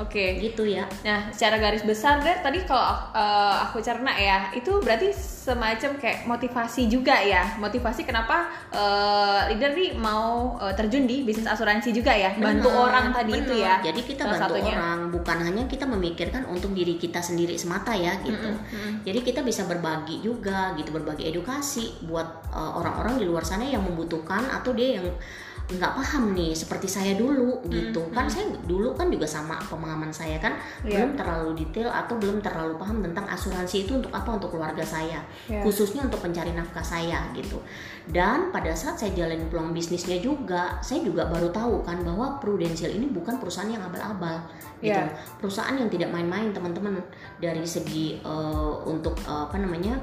Oke. 0.00 0.40
gitu 0.40 0.64
ya 0.64 0.88
Nah, 1.04 1.30
secara 1.30 1.56
garis 1.60 1.84
besar 1.86 2.20
deh 2.20 2.36
tadi 2.42 2.64
kalau 2.66 2.82
uh, 3.14 3.54
aku 3.68 3.78
cerna 3.78 4.12
ya, 4.16 4.50
itu 4.52 4.80
berarti 4.82 5.14
semacam 5.14 5.96
kayak 5.96 6.26
motivasi 6.26 6.90
juga 6.90 7.16
ya. 7.22 7.56
Motivasi 7.56 8.02
kenapa 8.04 8.50
uh, 8.74 9.46
leader 9.52 9.72
nih 9.72 9.94
mau 9.96 10.58
uh, 10.58 10.74
terjun 10.74 11.06
di 11.06 11.22
bisnis 11.22 11.46
asuransi 11.46 11.94
juga 11.94 12.12
ya, 12.12 12.34
bantu 12.60 12.70
orang 12.74 13.06
tadi 13.14 13.32
itu 13.38 13.54
benar. 13.54 13.62
ya. 13.62 13.74
Jadi 13.92 14.00
kita 14.02 14.22
Salah 14.26 14.32
bantu 14.34 14.52
satunya. 14.58 14.74
orang, 14.74 14.98
bukan 15.14 15.36
hanya 15.46 15.62
kita 15.70 15.84
memikirkan 15.86 16.42
untuk 16.50 16.70
diri 16.74 16.94
kita 16.98 17.20
sendiri 17.22 17.54
semata 17.54 17.92
ya 17.94 18.18
gitu. 18.22 18.50
Jadi 19.06 19.18
kita 19.22 19.40
bisa 19.46 19.64
berbagi 19.70 20.18
juga 20.20 20.74
gitu, 20.74 20.90
berbagi 20.90 21.28
edukasi 21.30 22.04
buat 22.04 22.50
uh, 22.50 22.78
orang-orang 22.78 23.18
di 23.20 23.24
luar 23.26 23.46
sana 23.46 23.64
yang 23.66 23.82
membutuhkan 23.82 24.46
atau 24.50 24.74
dia 24.74 25.00
yang 25.00 25.06
nggak 25.68 25.92
paham 26.00 26.32
nih 26.32 26.56
seperti 26.56 26.88
saya 26.88 27.12
dulu 27.12 27.60
gitu. 27.68 28.08
Kan 28.08 28.24
saya 28.24 28.48
dulu 28.64 28.96
kan 28.96 29.12
juga 29.12 29.28
sama 29.28 29.60
pemahaman 29.60 30.08
saya 30.08 30.40
kan 30.40 30.56
Iya. 30.80 31.04
belum 31.04 31.20
terlalu 31.20 31.50
detail 31.60 31.92
atau 31.92 32.16
belum 32.16 32.40
terlalu 32.40 32.80
paham 32.80 33.04
tentang 33.04 33.28
asuransi 33.28 33.84
itu 33.84 34.00
untuk 34.00 34.08
apa? 34.08 34.40
Untuk 34.40 34.56
keluarga 34.56 34.80
saya. 34.80 35.20
Iya. 35.44 35.60
khususnya 35.60 36.08
untuk 36.08 36.24
pencari 36.24 36.56
nafkah 36.56 36.80
saya 36.80 37.20
gitu. 37.36 37.60
Dan 38.08 38.48
pada 38.48 38.72
saat 38.72 38.96
saya 38.96 39.12
jalanin 39.12 39.52
peluang 39.52 39.76
bisnisnya 39.76 40.16
juga 40.24 40.80
saya 40.80 41.04
juga 41.04 41.28
baru 41.28 41.52
tahu 41.52 41.84
kan 41.84 42.00
bahwa 42.00 42.40
Prudential 42.40 42.88
ini 42.88 43.12
bukan 43.12 43.36
perusahaan 43.36 43.68
yang 43.68 43.84
abal-abal 43.84 44.40
gitu. 44.80 44.96
Iya. 44.96 45.12
perusahaan 45.36 45.76
yang 45.76 45.92
tidak 45.92 46.08
main-main 46.08 46.48
teman-teman. 46.48 46.96
Dari 47.36 47.60
segi 47.68 48.16
eh, 48.24 48.72
untuk 48.88 49.20
eh, 49.28 49.42
apa 49.44 49.60
namanya 49.60 50.00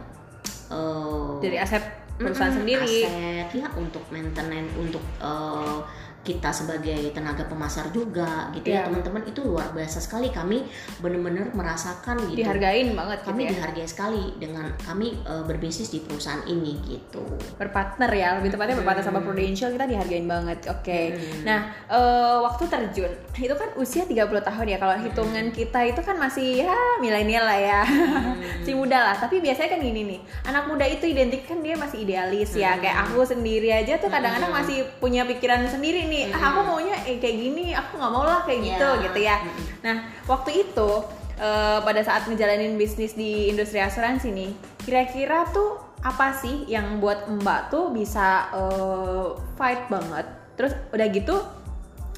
eh, 0.70 1.32
Dari 1.42 1.58
aset 1.58 2.05
perusahaan 2.16 2.52
Mm-mm, 2.52 2.64
sendiri. 2.64 2.96
aset 3.04 3.50
ya 3.54 3.68
untuk 3.76 4.04
maintenance 4.08 4.72
untuk 4.80 5.04
eh, 5.20 5.78
kita 6.26 6.50
sebagai 6.50 7.14
tenaga 7.14 7.46
pemasar 7.46 7.94
juga 7.94 8.50
gitu 8.58 8.74
Iya. 8.74 8.82
ya 8.82 8.90
teman-teman 8.90 9.24
itu 9.30 9.46
luar 9.46 9.70
biasa 9.72 10.02
sekali. 10.02 10.34
Kami 10.34 10.66
benar-benar 10.98 11.54
merasakan 11.54 12.18
gitu. 12.34 12.42
Dihargain 12.42 12.98
banget 12.98 13.22
gitu 13.22 13.30
kami 13.30 13.42
ya. 13.46 13.50
dihargai 13.54 13.86
sekali 13.86 14.24
dengan 14.42 14.66
kami 14.82 15.14
eh, 15.22 15.44
berbisnis 15.46 15.94
di 15.94 16.02
perusahaan 16.02 16.42
ini 16.50 16.82
gitu. 16.90 17.22
Berpartner 17.62 18.10
ya 18.10 18.42
lebih 18.42 18.58
tepatnya 18.58 18.82
berpartner 18.82 19.06
sama 19.06 19.22
Prudential 19.22 19.70
kita 19.70 19.86
dihargain 19.86 20.26
banget 20.26 20.66
oke. 20.66 21.00
Hmm. 21.14 21.46
nah 21.46 21.60
eh, 21.86 22.38
waktu 22.42 22.64
terjun 22.66 23.14
itu 23.38 23.54
kan 23.54 23.70
usia 23.78 24.04
30 24.10 24.18
tahun 24.42 24.66
ya. 24.66 24.78
Kalau 24.82 24.96
hitungan 24.98 25.46
kita 25.54 25.80
itu 25.86 26.02
kan 26.02 26.18
masih 26.18 26.66
ya 26.66 26.74
milenial 26.98 27.46
lah 27.46 27.60
ya. 27.62 27.82
Si 28.66 28.74
muda 28.74 28.98
lah. 28.98 29.16
Tapi 29.16 29.38
biasanya 29.46 29.78
kan 29.78 29.80
gini 29.84 30.02
nih 30.10 30.20
anak 30.50 30.66
muda 30.66 30.90
itu 30.90 31.06
identik 31.06 31.46
kan 31.46 31.62
dia 31.62 31.78
masih 31.78 32.02
idealis 32.02 32.58
ya. 32.58 32.82
Kayak 32.82 33.06
aku 33.06 33.22
sendiri 33.22 33.70
aja 33.70 34.02
tuh 34.02 34.10
kadang-kadang 34.10 34.50
masih 34.50 34.88
punya 34.98 35.22
pikiran 35.28 35.68
sendiri 35.70 36.08
nih 36.08 36.15
ah, 36.30 36.42
aku 36.50 36.60
maunya 36.64 36.96
eh, 37.04 37.18
kayak 37.18 37.38
gini 37.38 37.66
aku 37.72 37.92
nggak 37.96 38.12
mau 38.12 38.24
lah 38.24 38.40
kayak 38.44 38.60
gitu 38.64 38.88
Ya. 38.88 39.02
gitu 39.04 39.20
ya. 39.20 39.36
Nah 39.82 39.96
waktu 40.24 40.52
itu 40.64 40.90
eh, 41.36 41.80
pada 41.80 42.02
saat 42.02 42.24
ngejalanin 42.26 42.76
bisnis 42.76 43.14
di 43.14 43.50
industri 43.50 43.80
asuransi 43.80 44.32
nih 44.32 44.52
kira-kira 44.82 45.44
tuh 45.50 45.76
apa 46.00 46.32
sih 46.34 46.64
yang 46.66 47.02
buat 47.02 47.26
mbak 47.28 47.68
tuh 47.68 47.92
bisa 47.92 48.48
eh, 48.54 49.28
fight 49.56 49.88
banget? 49.88 50.26
Terus 50.56 50.72
udah 50.90 51.08
gitu 51.10 51.36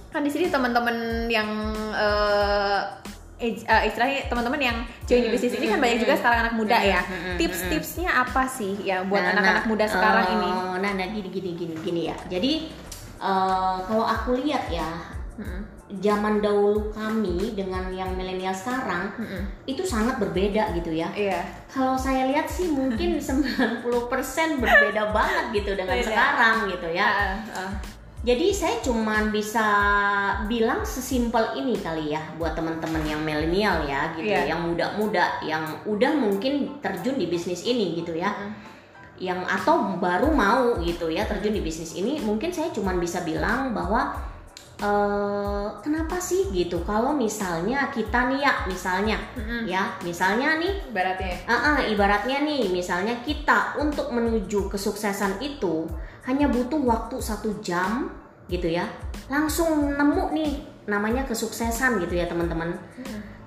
kan 0.08 0.22
di 0.22 0.30
sini 0.30 0.48
teman-teman 0.48 0.96
yang 1.28 1.50
eh, 1.94 2.82
eh, 3.38 3.54
istilahnya 3.86 4.26
teman-teman 4.28 4.58
yang 4.58 4.78
join 5.06 5.22
di 5.22 5.30
bisnis 5.30 5.54
ini 5.54 5.68
kan 5.68 5.78
banyak 5.78 6.00
juga 6.00 6.16
sekarang 6.16 6.40
anak 6.44 6.54
muda 6.54 6.78
ya. 6.80 7.02
Tips-tipsnya 7.38 8.10
apa 8.10 8.50
sih 8.50 8.82
ya 8.82 9.06
buat 9.06 9.22
Nah, 9.22 9.32
anak-anak 9.34 9.66
nah, 9.66 9.70
muda 9.70 9.86
sekarang 9.86 10.26
eh, 10.26 10.34
ini? 10.34 10.50
nah 10.78 10.92
nah 10.94 11.06
gini 11.08 11.30
gini 11.30 11.50
gini 11.54 11.76
gini 11.80 12.02
ya. 12.10 12.18
Jadi 12.28 12.52
eh, 13.18 13.76
kalau 13.84 14.06
aku 14.06 14.38
lihat 14.38 14.70
ya 14.70 14.88
Mm-mm. 15.38 15.62
zaman 16.00 16.42
dahulu 16.42 16.92
kami 16.92 17.54
dengan 17.54 17.88
yang 17.90 18.12
milenial 18.12 18.52
sekarang 18.52 19.08
Mm-mm. 19.16 19.44
itu 19.66 19.82
sangat 19.82 20.18
berbeda 20.18 20.74
gitu 20.74 20.92
ya 20.92 21.08
iya 21.14 21.42
kalau 21.68 21.94
saya 21.94 22.26
lihat 22.26 22.46
sih 22.46 22.68
mungkin 22.68 23.16
90% 23.24 23.84
berbeda 24.60 25.12
banget 25.12 25.46
gitu 25.54 25.72
dengan 25.74 25.96
Beda. 25.96 26.08
sekarang 26.08 26.56
gitu 26.68 26.88
ya 26.90 27.08
Ah, 27.08 27.38
ah. 27.56 27.72
Jadi 28.18 28.50
saya 28.50 28.82
cuman 28.82 29.30
bisa 29.30 29.64
bilang 30.50 30.82
sesimpel 30.84 31.54
ini 31.56 31.78
kali 31.80 32.12
ya 32.12 32.20
buat 32.36 32.58
teman-teman 32.58 33.06
yang 33.06 33.22
milenial 33.22 33.86
ya 33.86 34.12
gitu, 34.18 34.26
Iya. 34.28 34.52
yang 34.52 34.68
muda-muda, 34.68 35.38
yang 35.40 35.64
udah 35.86 36.12
mungkin 36.18 36.82
terjun 36.82 37.16
di 37.16 37.30
bisnis 37.30 37.64
ini 37.64 37.94
gitu 37.96 38.18
ya, 38.18 38.34
yang 39.18 39.42
atau 39.46 39.98
baru 39.98 40.30
mau 40.30 40.78
gitu 40.82 41.10
ya 41.10 41.26
terjun 41.26 41.58
di 41.58 41.62
bisnis 41.66 41.98
ini, 41.98 42.22
mungkin 42.22 42.54
saya 42.54 42.70
cuman 42.70 43.02
bisa 43.02 43.26
bilang 43.26 43.74
bahwa 43.74 44.14
eh 44.78 45.68
kenapa 45.82 46.22
sih 46.22 46.54
gitu? 46.54 46.86
Kalau 46.86 47.10
misalnya 47.18 47.90
kita 47.90 48.30
nih 48.30 48.46
ya 48.46 48.54
misalnya 48.70 49.18
Mm-mm. 49.34 49.66
ya 49.66 49.90
misalnya 50.06 50.62
nih 50.62 50.94
ibaratnya. 50.94 51.34
Ah, 51.50 51.54
ah, 51.54 51.78
ibaratnya 51.82 52.46
nih, 52.46 52.70
misalnya 52.70 53.18
kita 53.26 53.74
untuk 53.82 54.14
menuju 54.14 54.70
kesuksesan 54.70 55.42
itu 55.42 55.90
hanya 56.30 56.46
butuh 56.46 56.78
waktu 56.86 57.18
satu 57.18 57.58
jam, 57.66 58.14
gitu 58.48 58.70
ya, 58.70 58.86
langsung 59.34 59.98
nemu 59.98 60.24
nih 60.38 60.52
namanya 60.88 61.28
kesuksesan 61.28 62.00
gitu 62.02 62.16
ya 62.16 62.26
teman-teman. 62.26 62.72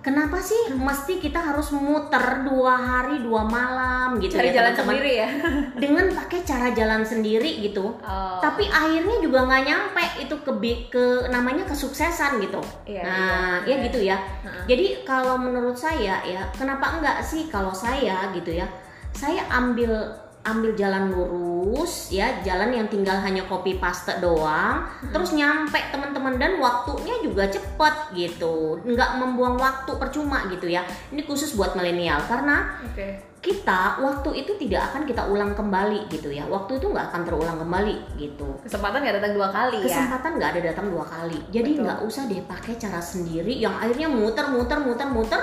Kenapa 0.01 0.41
sih 0.41 0.73
mesti 0.73 1.21
kita 1.21 1.37
harus 1.37 1.77
muter 1.77 2.41
dua 2.41 2.73
hari 2.73 3.21
dua 3.21 3.45
malam 3.45 4.17
gitu 4.17 4.33
cari 4.33 4.49
ya 4.49 4.65
jalan 4.65 4.73
teman-teman? 4.73 4.97
sendiri 4.97 5.13
ya 5.13 5.29
Dengan 5.83 6.07
pakai 6.17 6.41
cara 6.41 6.69
jalan 6.73 7.03
sendiri 7.05 7.51
gitu. 7.61 8.01
Oh. 8.01 8.41
Tapi 8.41 8.65
akhirnya 8.65 9.21
juga 9.21 9.45
nggak 9.45 9.65
nyampe 9.69 10.05
itu 10.25 10.37
ke 10.41 10.53
ke 10.89 11.05
namanya 11.29 11.69
kesuksesan 11.69 12.41
gitu. 12.41 12.61
Iya, 12.89 13.03
nah, 13.05 13.57
iya. 13.69 13.77
ya 13.77 13.85
gitu 13.85 13.99
ya. 14.01 14.17
Heeh. 14.17 14.65
Jadi 14.73 14.87
kalau 15.05 15.37
menurut 15.37 15.77
saya 15.77 16.25
ya, 16.25 16.49
kenapa 16.57 16.97
enggak 16.97 17.21
sih 17.21 17.53
kalau 17.53 17.77
saya 17.77 18.33
gitu 18.33 18.57
ya? 18.57 18.65
Saya 19.13 19.45
ambil 19.53 19.93
ambil 20.41 20.73
jalan 20.73 21.13
lurus 21.13 22.09
ya, 22.09 22.41
jalan 22.41 22.73
yang 22.73 22.89
tinggal 22.89 23.21
hanya 23.21 23.45
copy 23.45 23.77
paste 23.77 24.17
doang, 24.25 24.89
terus 25.13 25.37
nyampe 25.37 25.77
teman-teman 25.93 26.41
dan 26.41 26.57
waktunya 26.57 27.21
juga 27.21 27.45
cepet 27.45 28.17
gitu. 28.17 28.81
Nggak 28.81 29.21
membuang 29.21 29.61
waktu 29.61 29.93
percuma 30.01 30.49
gitu 30.49 30.65
ya. 30.73 30.81
Ini 31.13 31.29
khusus 31.29 31.53
buat 31.53 31.77
milenial 31.77 32.25
karena 32.25 32.81
oke. 32.81 33.37
kita 33.45 34.01
waktu 34.01 34.45
itu 34.45 34.57
tidak 34.65 34.93
akan 34.93 35.05
kita 35.05 35.29
ulang 35.29 35.53
kembali 35.53 36.09
gitu 36.09 36.33
ya. 36.33 36.49
Waktu 36.49 36.81
itu 36.81 36.89
nggak 36.89 37.13
akan 37.13 37.23
terulang 37.29 37.59
kembali 37.61 37.97
gitu. 38.17 38.49
Kesempatan 38.65 39.05
nggak 39.05 39.17
datang 39.21 39.33
dua 39.37 39.49
kali 39.53 39.85
ya? 39.85 39.93
Kesempatan 39.93 40.31
nggak 40.41 40.51
ada 40.57 40.61
datang 40.73 40.87
dua 40.89 41.05
kali. 41.05 41.39
Jadi 41.53 41.85
nggak 41.85 42.01
usah 42.09 42.25
deh 42.25 42.41
pakai 42.49 42.81
cara 42.81 43.05
sendiri 43.05 43.61
yang 43.61 43.77
akhirnya 43.77 44.09
muter 44.09 44.49
muter 44.49 44.81
muter 44.81 45.09
muter 45.13 45.41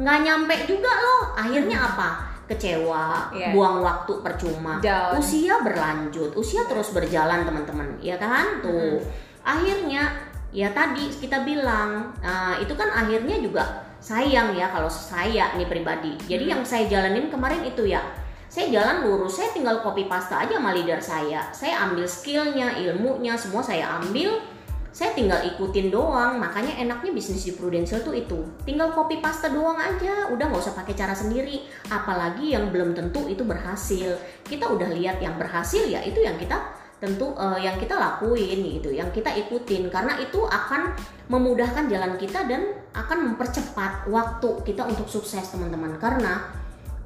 nggak 0.00 0.18
nyampe 0.24 0.54
juga 0.64 0.88
loh. 0.96 1.36
Akhirnya 1.36 1.76
apa 1.76 2.29
kecewa 2.50 3.30
Iya. 3.30 3.54
buang 3.54 3.78
waktu 3.78 4.12
percuma. 4.18 4.82
Down. 4.82 5.22
usia 5.22 5.62
berlanjut 5.62 6.34
usia 6.34 6.66
terus 6.66 6.90
berjalan 6.90 7.46
teman-teman. 7.46 7.94
Ya 8.02 8.18
kan? 8.18 8.58
Tuh. 8.58 8.98
Akhirnya 9.46 10.10
ya 10.50 10.74
tadi 10.74 11.06
kita 11.14 11.46
bilang 11.46 12.10
nah, 12.18 12.58
itu 12.58 12.74
kan 12.74 12.90
akhirnya 12.90 13.38
juga 13.38 13.62
sayang 14.02 14.56
ya 14.58 14.66
kalau 14.74 14.90
saya 14.90 15.54
nih 15.54 15.70
pribadi. 15.70 16.18
Jadi 16.26 16.50
yang 16.50 16.66
saya 16.66 16.90
jalanin 16.90 17.30
kemarin 17.30 17.62
itu 17.62 17.86
ya. 17.86 18.02
Saya 18.50 18.66
jalan 18.74 19.06
lurus 19.06 19.38
saya 19.38 19.54
tinggal 19.54 19.78
copy 19.78 20.10
paste 20.10 20.34
aja 20.34 20.58
sama 20.58 20.74
leader 20.74 20.98
saya. 20.98 21.54
Saya 21.54 21.86
ambil 21.86 22.02
skillnya 22.02 22.74
ilmunya 22.82 23.38
semua 23.38 23.62
saya 23.62 24.02
ambil 24.02 24.42
saya 24.90 25.14
tinggal 25.14 25.38
ikutin 25.46 25.86
doang 25.94 26.42
makanya 26.42 26.74
enaknya 26.82 27.14
bisnis 27.14 27.46
di 27.46 27.54
Prudential 27.54 28.02
tuh 28.02 28.10
itu. 28.10 28.42
Tinggal 28.66 28.90
copy 28.90 29.22
paste 29.22 29.54
doang 29.54 29.78
aja 29.78 30.26
udah 30.34 30.44
nggak 30.50 30.62
usah 30.66 30.74
pakai 30.74 30.98
cara 30.98 31.14
sendiri. 31.14 31.62
Apalagi 31.86 32.58
yang 32.58 32.74
belum 32.74 32.98
tentu 32.98 33.30
itu 33.30 33.46
berhasil. 33.46 34.18
Kita 34.42 34.66
udah 34.66 34.90
lihat 34.90 35.22
yang 35.22 35.38
berhasil 35.38 35.86
ya 35.86 36.02
itu 36.02 36.18
yang 36.18 36.34
kita 36.34 36.58
tentu 36.98 37.32
eh, 37.38 37.64
yang 37.64 37.78
kita 37.78 37.96
lakuin 37.96 38.82
gitu 38.82 38.90
yang 38.90 39.14
kita 39.14 39.30
ikutin. 39.46 39.86
Karena 39.94 40.18
itu 40.18 40.42
akan 40.42 40.90
memudahkan 41.30 41.86
jalan 41.86 42.18
kita 42.18 42.50
dan 42.50 42.74
akan 42.90 43.30
mempercepat 43.30 44.10
waktu 44.10 44.48
kita 44.66 44.90
untuk 44.90 45.06
sukses 45.06 45.54
teman-teman. 45.54 45.94
Karena 46.02 46.50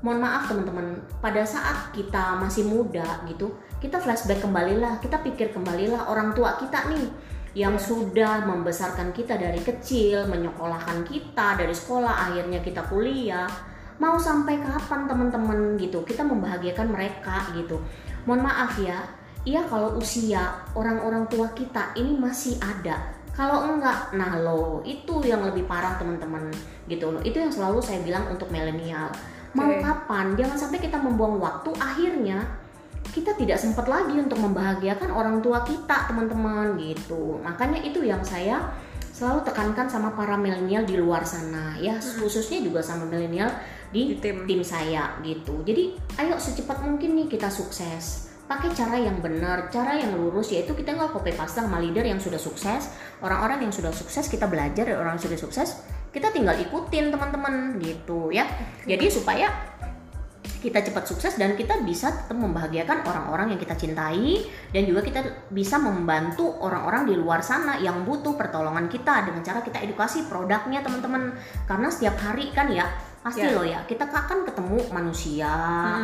mohon 0.01 0.21
maaf 0.21 0.49
teman-teman 0.49 1.01
pada 1.21 1.45
saat 1.49 1.89
kita 1.97 2.37
masih 2.37 2.69
muda 2.69 3.25
gitu 3.25 3.57
kita 3.81 3.97
flashback 3.97 4.45
kembalilah 4.45 5.01
kita 5.01 5.17
pikir 5.25 5.49
kembalilah 5.49 6.13
orang 6.13 6.37
tua 6.37 6.61
kita 6.61 6.93
nih 6.93 7.09
yang 7.55 7.79
sudah 7.79 8.43
membesarkan 8.45 9.15
kita 9.15 9.39
dari 9.39 9.63
kecil 9.63 10.27
menyekolahkan 10.27 11.07
kita 11.07 11.55
dari 11.55 11.73
sekolah 11.73 12.31
akhirnya 12.31 12.59
kita 12.59 12.83
kuliah 12.91 13.47
mau 14.03 14.19
sampai 14.19 14.59
kapan 14.59 15.07
teman-teman 15.07 15.79
gitu 15.79 16.03
kita 16.03 16.27
membahagiakan 16.27 16.91
mereka 16.91 17.47
gitu 17.55 17.79
mohon 18.27 18.43
maaf 18.43 18.75
ya 18.83 18.99
Iya 19.45 19.61
kalau 19.69 20.01
usia 20.01 20.57
orang-orang 20.73 21.29
tua 21.29 21.53
kita 21.53 21.93
ini 22.01 22.17
masih 22.17 22.57
ada 22.65 23.13
Kalau 23.35 23.67
enggak, 23.67 24.15
nah 24.15 24.39
lo 24.39 24.79
itu 24.87 25.19
yang 25.27 25.43
lebih 25.43 25.67
parah 25.67 25.99
teman-teman 25.99 26.55
gitu 26.87 27.11
loh. 27.11 27.19
Itu 27.19 27.43
yang 27.43 27.51
selalu 27.51 27.83
saya 27.83 27.99
bilang 28.07 28.31
untuk 28.31 28.47
milenial. 28.47 29.11
Mau 29.59 29.67
Oke. 29.75 29.83
kapan? 29.83 30.39
Jangan 30.39 30.55
sampai 30.55 30.79
kita 30.79 31.03
membuang 31.03 31.43
waktu 31.43 31.75
akhirnya 31.75 32.47
kita 33.15 33.39
tidak 33.39 33.63
sempat 33.63 33.87
lagi 33.87 34.19
untuk 34.19 34.43
membahagiakan 34.43 35.15
orang 35.15 35.39
tua 35.39 35.63
kita 35.63 36.11
teman-teman 36.11 36.75
gitu. 36.83 37.39
Makanya 37.47 37.79
itu 37.87 38.03
yang 38.03 38.27
saya 38.27 38.75
selalu 39.15 39.47
tekankan 39.47 39.87
sama 39.87 40.11
para 40.19 40.35
milenial 40.35 40.83
di 40.83 40.99
luar 40.99 41.23
sana 41.23 41.79
ya 41.79 42.03
khususnya 42.03 42.59
juga 42.59 42.83
sama 42.83 43.07
milenial 43.07 43.47
di, 43.95 44.11
Di 44.11 44.15
tim. 44.19 44.43
tim 44.43 44.61
saya 44.67 45.15
gitu. 45.23 45.63
Jadi 45.63 45.95
ayo 46.19 46.35
secepat 46.35 46.83
mungkin 46.83 47.15
nih 47.15 47.31
kita 47.31 47.47
sukses. 47.47 48.35
Pakai 48.45 48.75
cara 48.77 48.99
yang 49.01 49.23
benar, 49.25 49.73
cara 49.73 49.97
yang 49.97 50.19
lurus 50.19 50.53
yaitu 50.53 50.75
kita 50.75 50.93
nggak 50.93 51.15
copy 51.15 51.33
paste 51.33 51.63
sama 51.63 51.81
leader 51.81 52.05
yang 52.05 52.21
sudah 52.21 52.37
sukses, 52.37 52.93
orang-orang 53.25 53.65
yang 53.65 53.73
sudah 53.73 53.95
sukses 53.95 54.29
kita 54.29 54.45
belajar 54.51 54.85
dari 54.85 54.99
orang 54.99 55.17
yang 55.17 55.25
sudah 55.31 55.39
sukses, 55.41 55.81
kita 56.13 56.29
tinggal 56.29 56.53
ikutin 56.53 57.09
teman-teman 57.09 57.81
gitu 57.81 58.29
ya. 58.29 58.45
Jadi 58.85 59.09
supaya 59.09 59.49
kita 60.45 60.81
cepat 60.81 61.05
sukses 61.05 61.37
dan 61.37 61.53
kita 61.53 61.81
bisa 61.81 62.09
tetap 62.09 62.37
membahagiakan 62.37 63.05
orang-orang 63.05 63.53
yang 63.53 63.61
kita 63.61 63.77
cintai 63.77 64.45
dan 64.73 64.83
juga 64.85 65.01
kita 65.01 65.21
bisa 65.49 65.77
membantu 65.77 66.57
orang-orang 66.61 67.05
di 67.05 67.15
luar 67.17 67.41
sana 67.41 67.77
yang 67.77 68.05
butuh 68.05 68.33
pertolongan 68.33 68.89
kita 68.89 69.25
dengan 69.25 69.41
cara 69.41 69.61
kita 69.61 69.81
edukasi 69.81 70.25
produknya 70.25 70.81
teman-teman 70.81 71.33
karena 71.65 71.89
setiap 71.89 72.17
hari 72.19 72.49
kan 72.53 72.69
ya 72.69 72.89
pasti 73.21 73.41
Ya. 73.41 73.57
loh 73.57 73.65
ya 73.65 73.81
kita 73.85 74.05
akan 74.05 74.45
ketemu 74.45 74.79
manusia 74.93 75.53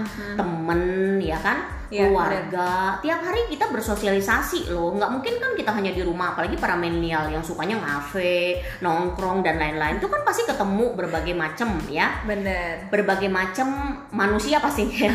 Mhm. 0.01 0.37
temen 0.37 0.81
ya 1.21 1.37
kan 1.37 1.80
Ya, 1.91 2.07
keluarga. 2.07 3.03
Tiap 3.03 3.21
hari 3.27 3.51
kita 3.51 3.67
bersosialisasi 3.67 4.71
loh. 4.71 4.95
Nggak 4.95 5.11
mungkin 5.11 5.35
kan 5.43 5.53
kita 5.59 5.75
hanya 5.75 5.91
di 5.91 6.07
rumah 6.07 6.39
apalagi 6.39 6.55
para 6.55 6.79
milenial 6.79 7.27
yang 7.35 7.43
sukanya 7.43 7.83
ngafe 7.83 8.63
nongkrong 8.79 9.43
dan 9.43 9.59
lain-lain. 9.59 9.99
Itu 9.99 10.07
kan 10.07 10.23
pasti 10.23 10.47
ketemu 10.47 10.95
berbagai 10.95 11.35
macam 11.35 11.75
ya. 11.91 12.23
Bener. 12.23 12.87
berbagai 12.95 13.27
macam 13.27 13.99
manusia 14.15 14.63
pastinya. 14.63 15.11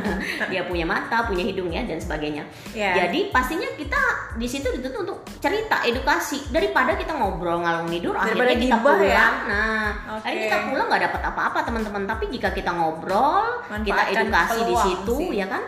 Dia 0.52 0.64
punya 0.64 0.88
mata 0.88 1.28
punya 1.28 1.44
hidung 1.44 1.68
ya 1.68 1.84
dan 1.84 2.00
sebagainya. 2.00 2.48
Ya. 2.72 3.04
jadi 3.04 3.28
pastinya 3.28 3.68
kita 3.76 4.00
di 4.40 4.48
situ 4.48 4.72
dituntut 4.80 5.04
untuk 5.04 5.18
cerita 5.44 5.84
edukasi. 5.84 6.40
Daripada 6.48 6.96
kita 6.96 7.12
ngobrol 7.12 7.60
ngalung 7.60 7.92
tidur 7.92 8.16
Daripada 8.16 8.56
akhirnya 8.56 8.64
kita 8.64 8.76
gibah 8.80 8.96
pulang. 8.96 9.12
Ya. 9.12 9.28
nah 9.44 9.84
Oke. 10.16 10.24
akhirnya 10.24 10.44
kita 10.48 10.58
pulang 10.72 10.86
nggak 10.88 11.02
dapat 11.12 11.22
apa-apa 11.28 11.58
teman-teman. 11.68 12.02
Tapi 12.08 12.24
jika 12.32 12.48
kita 12.56 12.70
ngobrol 12.72 13.60
kita 13.84 13.92
Manfaatkan 13.92 14.24
edukasi 14.24 14.60
di 14.64 14.76
situ 14.80 15.16
sih. 15.20 15.36
ya 15.36 15.46
kan 15.52 15.62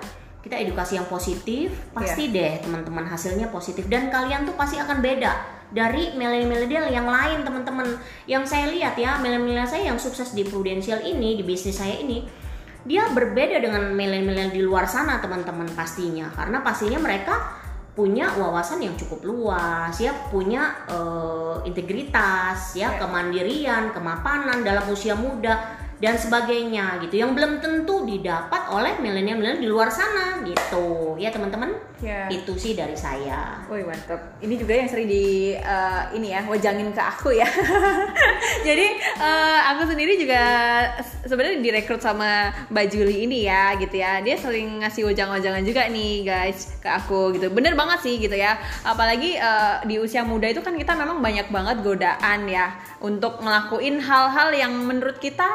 kita 0.47 0.63
edukasi 0.63 0.95
yang 0.95 1.11
positif 1.11 1.75
pasti 1.91 2.31
Iya. 2.31 2.35
deh 2.39 2.53
teman-teman 2.71 3.03
hasilnya 3.03 3.51
positif. 3.51 3.91
Dan 3.91 4.15
kalian 4.15 4.47
tuh 4.47 4.55
pasti 4.55 4.79
akan 4.79 5.03
beda 5.03 5.35
dari 5.75 6.15
milenial 6.15 6.87
yang 6.87 7.11
lain 7.11 7.43
teman-teman. 7.43 7.99
Yang 8.31 8.55
saya 8.55 8.71
lihat 8.71 8.95
ya 8.95 9.19
milenial 9.19 9.67
saya 9.67 9.91
yang 9.91 9.99
sukses 9.99 10.31
di 10.39 10.47
Prudential 10.47 11.03
ini 11.03 11.35
di 11.35 11.43
bisnis 11.43 11.83
saya 11.83 11.99
ini 11.99 12.23
dia 12.87 13.11
berbeda 13.11 13.59
dengan 13.59 13.91
milenial 13.91 14.55
di 14.55 14.63
luar 14.63 14.87
sana 14.87 15.19
teman-teman 15.19 15.67
pastinya. 15.75 16.31
Karena 16.31 16.63
pastinya 16.63 17.03
mereka 17.03 17.67
punya 17.99 18.31
wawasan 18.39 18.87
yang 18.87 18.95
cukup 18.95 19.27
luas 19.27 19.99
ya. 19.99 20.15
Punya 20.31 20.87
eh, 20.87 21.67
integritas 21.67 22.79
ya. 22.79 22.95
Ya. 22.95 23.03
kemandirian 23.03 23.91
kemapanan 23.91 24.63
dalam 24.63 24.87
usia 24.95 25.19
muda 25.19 25.83
dan 25.97 26.15
sebagainya 26.15 27.01
gitu 27.01 27.17
yang 27.17 27.33
belum 27.33 27.57
tentu 27.59 28.05
didapat 28.05 28.69
oleh 28.69 29.01
milenial-milenial 29.01 29.57
di 29.57 29.67
luar 29.67 29.89
sana 29.89 30.45
gitu 30.45 31.17
ya 31.17 31.29
teman-teman 31.29 31.73
Ya. 31.97 32.29
itu 32.29 32.53
sih 32.61 32.77
dari 32.77 32.93
saya 32.93 33.57
Woi 33.73 33.81
mantep. 33.81 34.21
Ini 34.45 34.61
juga 34.61 34.77
yang 34.77 34.85
sering 34.85 35.09
di 35.09 35.57
eh, 35.57 36.03
ini 36.13 36.29
ya 36.29 36.45
wajangin 36.45 36.93
ke 36.93 37.01
aku 37.01 37.33
ya. 37.33 37.49
Jadi 38.69 38.87
eh, 39.01 39.61
aku 39.73 39.89
sendiri 39.89 40.21
juga 40.21 40.43
se- 41.01 41.25
sebenarnya 41.25 41.57
direkrut 41.57 42.01
sama 42.01 42.53
Mbak 42.69 42.87
Juli 42.93 43.25
ini 43.25 43.49
ya 43.49 43.73
gitu 43.77 43.97
ya. 43.97 44.21
Dia 44.21 44.37
sering 44.37 44.85
ngasih 44.85 45.09
wajang-wajangan 45.09 45.65
juga 45.65 45.89
nih 45.89 46.21
guys 46.21 46.77
ke 46.77 46.89
aku 46.91 47.33
gitu. 47.33 47.49
Bener 47.49 47.73
banget 47.73 48.05
sih 48.05 48.21
gitu 48.21 48.37
ya. 48.37 48.61
Apalagi 48.85 49.41
eh, 49.41 49.75
di 49.89 49.97
usia 49.97 50.21
muda 50.21 50.47
itu 50.47 50.61
kan 50.61 50.77
kita 50.77 50.93
memang 50.93 51.25
banyak 51.25 51.49
banget 51.49 51.81
godaan 51.81 52.45
ya 52.45 52.77
untuk 53.01 53.41
ngelakuin 53.43 54.01
hal-hal 54.01 54.49
yang 54.55 54.73
menurut 54.85 55.21
kita 55.21 55.47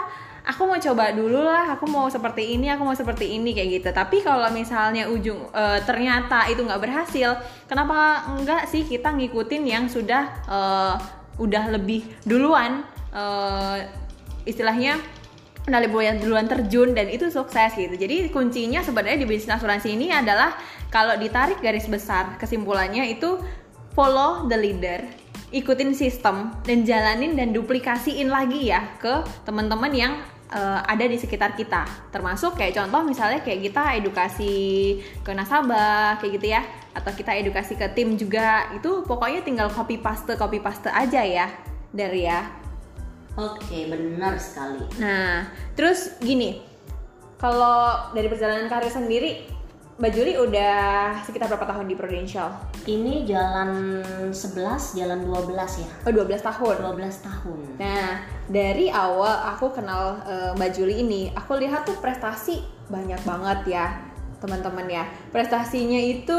aku 0.42 0.66
mau 0.66 0.78
coba 0.78 1.14
dulu 1.14 1.42
lah, 1.42 1.78
aku 1.78 1.86
mau 1.86 2.10
seperti 2.10 2.58
ini, 2.58 2.74
aku 2.74 2.82
mau 2.82 2.98
seperti 2.98 3.38
ini 3.38 3.54
kayak 3.54 3.70
gitu. 3.82 3.90
Tapi 3.94 4.26
kalau 4.26 4.50
misalnya 4.50 5.06
ujung 5.10 5.50
eh, 5.54 5.80
ternyata 5.86 6.50
itu 6.50 6.66
nggak 6.66 6.82
berhasil, 6.82 7.38
kenapa 7.70 8.26
enggak 8.34 8.66
sih 8.70 8.86
kita 8.86 9.14
ngikutin 9.14 9.64
yang 9.66 9.86
sudah 9.86 10.24
eh, 10.50 10.96
udah 11.38 11.64
lebih 11.74 12.06
duluan 12.26 12.86
eh, 13.14 13.86
istilahnya 14.46 14.98
udah 15.62 15.78
lebih 15.78 16.26
duluan 16.26 16.50
terjun 16.50 16.98
dan 16.98 17.06
itu 17.06 17.30
sukses 17.30 17.78
gitu. 17.78 17.94
Jadi 17.94 18.34
kuncinya 18.34 18.82
sebenarnya 18.82 19.22
di 19.22 19.30
bisnis 19.30 19.62
asuransi 19.62 19.94
ini 19.94 20.10
adalah 20.10 20.58
kalau 20.90 21.14
ditarik 21.22 21.62
garis 21.62 21.86
besar 21.86 22.36
kesimpulannya 22.42 23.14
itu 23.14 23.38
follow 23.94 24.50
the 24.50 24.58
leader 24.58 25.06
ikutin 25.52 25.92
sistem 25.92 26.56
dan 26.64 26.88
jalanin 26.88 27.36
dan 27.36 27.52
duplikasiin 27.52 28.32
lagi 28.32 28.72
ya 28.72 28.96
ke 28.98 29.24
teman-teman 29.44 29.92
yang 29.92 30.14
eh, 30.52 30.80
ada 30.88 31.04
di 31.04 31.20
sekitar 31.20 31.54
kita. 31.60 31.84
Termasuk 32.10 32.56
kayak 32.56 32.80
contoh 32.80 33.04
misalnya 33.04 33.44
kayak 33.44 33.72
kita 33.72 33.84
edukasi 34.00 34.54
ke 35.22 35.32
nasabah 35.36 36.18
kayak 36.24 36.32
gitu 36.40 36.48
ya. 36.56 36.64
Atau 36.92 37.12
kita 37.16 37.36
edukasi 37.36 37.76
ke 37.76 37.88
tim 37.92 38.16
juga. 38.16 38.72
Itu 38.76 39.04
pokoknya 39.04 39.44
tinggal 39.44 39.68
copy 39.72 40.00
paste 40.00 40.34
copy 40.40 40.64
paste 40.64 40.88
aja 40.88 41.22
ya 41.24 41.48
dari 41.92 42.28
ya. 42.28 42.48
Oke 43.36 43.88
benar 43.88 44.40
sekali. 44.40 44.88
Nah 45.00 45.52
terus 45.76 46.16
gini. 46.24 46.72
Kalau 47.42 48.14
dari 48.14 48.30
perjalanan 48.30 48.70
karir 48.70 48.94
sendiri 48.94 49.50
Mbak 50.02 50.18
Juli 50.18 50.34
udah 50.34 51.14
sekitar 51.22 51.46
berapa 51.46 51.62
tahun 51.70 51.86
di 51.86 51.94
Prudential? 51.94 52.50
ini 52.90 53.22
jalan 53.30 54.02
11 54.34 54.98
jalan 54.98 55.20
12 55.22 55.54
ya. 55.54 55.90
Oh 56.02 56.10
12 56.10 56.42
tahun. 56.42 56.76
12 56.98 57.22
tahun. 57.22 57.58
Nah, 57.78 58.26
dari 58.50 58.90
awal 58.90 59.54
aku 59.54 59.70
kenal 59.70 60.18
eh, 60.26 60.58
Mbak 60.58 60.72
Juli 60.74 61.06
ini, 61.06 61.30
aku 61.38 61.62
lihat 61.62 61.86
tuh 61.86 61.94
prestasi 62.02 62.66
banyak 62.90 63.22
banget 63.22 63.78
ya, 63.78 63.86
teman-teman 64.42 64.84
ya. 64.86 65.04
Prestasinya 65.30 65.96
itu 65.98 66.36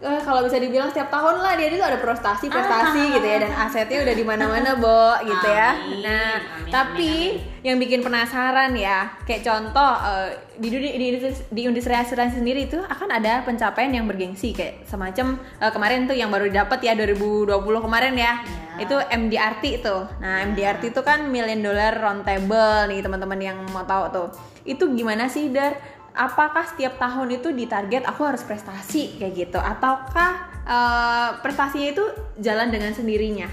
eh, 0.00 0.20
kalau 0.20 0.42
bisa 0.42 0.56
dibilang 0.56 0.88
setiap 0.88 1.06
tahun 1.08 1.38
lah 1.38 1.54
dia 1.54 1.68
itu 1.68 1.78
ada 1.78 1.94
prestasi, 1.96 2.48
prestasi 2.48 3.12
gitu 3.12 3.22
ya 3.24 3.38
dan 3.38 3.52
asetnya 3.60 4.02
udah 4.02 4.14
di 4.14 4.24
mana-mana, 4.24 4.70
Bo, 4.74 5.14
gitu 5.22 5.46
ya. 5.46 5.76
Amin, 5.76 6.00
Nah, 6.00 6.34
amin, 6.40 6.72
tapi 6.72 7.12
yang 7.60 7.76
bikin 7.76 8.00
penasaran 8.00 8.72
ya, 8.72 9.14
kayak 9.22 9.42
contoh 9.42 9.92
eh, 10.02 10.28
di 10.54 10.68
dunia 10.68 10.92
di, 10.92 11.06
industri- 11.12 11.46
di 11.48 11.60
industri 11.62 11.92
asuransi 11.92 12.36
sendiri 12.36 12.66
itu 12.66 12.78
akan 12.78 13.08
ada 13.12 13.40
pencapaian 13.42 13.92
yang 13.92 14.04
bergengsi 14.04 14.50
kayak 14.50 14.82
semacam 14.82 15.38
eh, 15.56 15.70
kemarin 15.70 16.04
tuh 16.04 16.14
yang 16.14 16.28
baru 16.28 16.48
dapat 16.48 16.80
ya 16.80 16.96
2020 16.96 17.52
kemarin 17.78 18.16
ya 18.16 18.34
Ya. 18.72 18.88
itu 18.88 18.96
MDRT 18.96 19.84
itu. 19.84 19.96
Nah, 20.18 20.48
MDRT 20.48 20.96
itu 20.96 21.04
kan 21.04 21.28
million 21.28 21.60
dollar 21.60 21.92
round 21.92 22.24
table 22.24 22.88
nih 22.88 23.04
teman-teman 23.04 23.36
yang 23.36 23.60
mau 23.68 23.84
tahu 23.84 24.08
tuh. 24.08 24.28
Itu 24.64 24.96
gimana 24.96 25.28
sih 25.28 25.52
Dar? 25.52 25.76
Apakah 26.12 26.68
setiap 26.68 27.00
tahun 27.00 27.40
itu 27.40 27.56
ditarget 27.56 28.04
aku 28.04 28.28
harus 28.28 28.44
prestasi 28.44 29.16
kayak 29.16 29.48
gitu 29.48 29.58
ataukah 29.58 30.32
eh, 30.68 31.30
prestasinya 31.40 31.88
itu 31.88 32.04
jalan 32.40 32.68
dengan 32.68 32.92
sendirinya? 32.92 33.48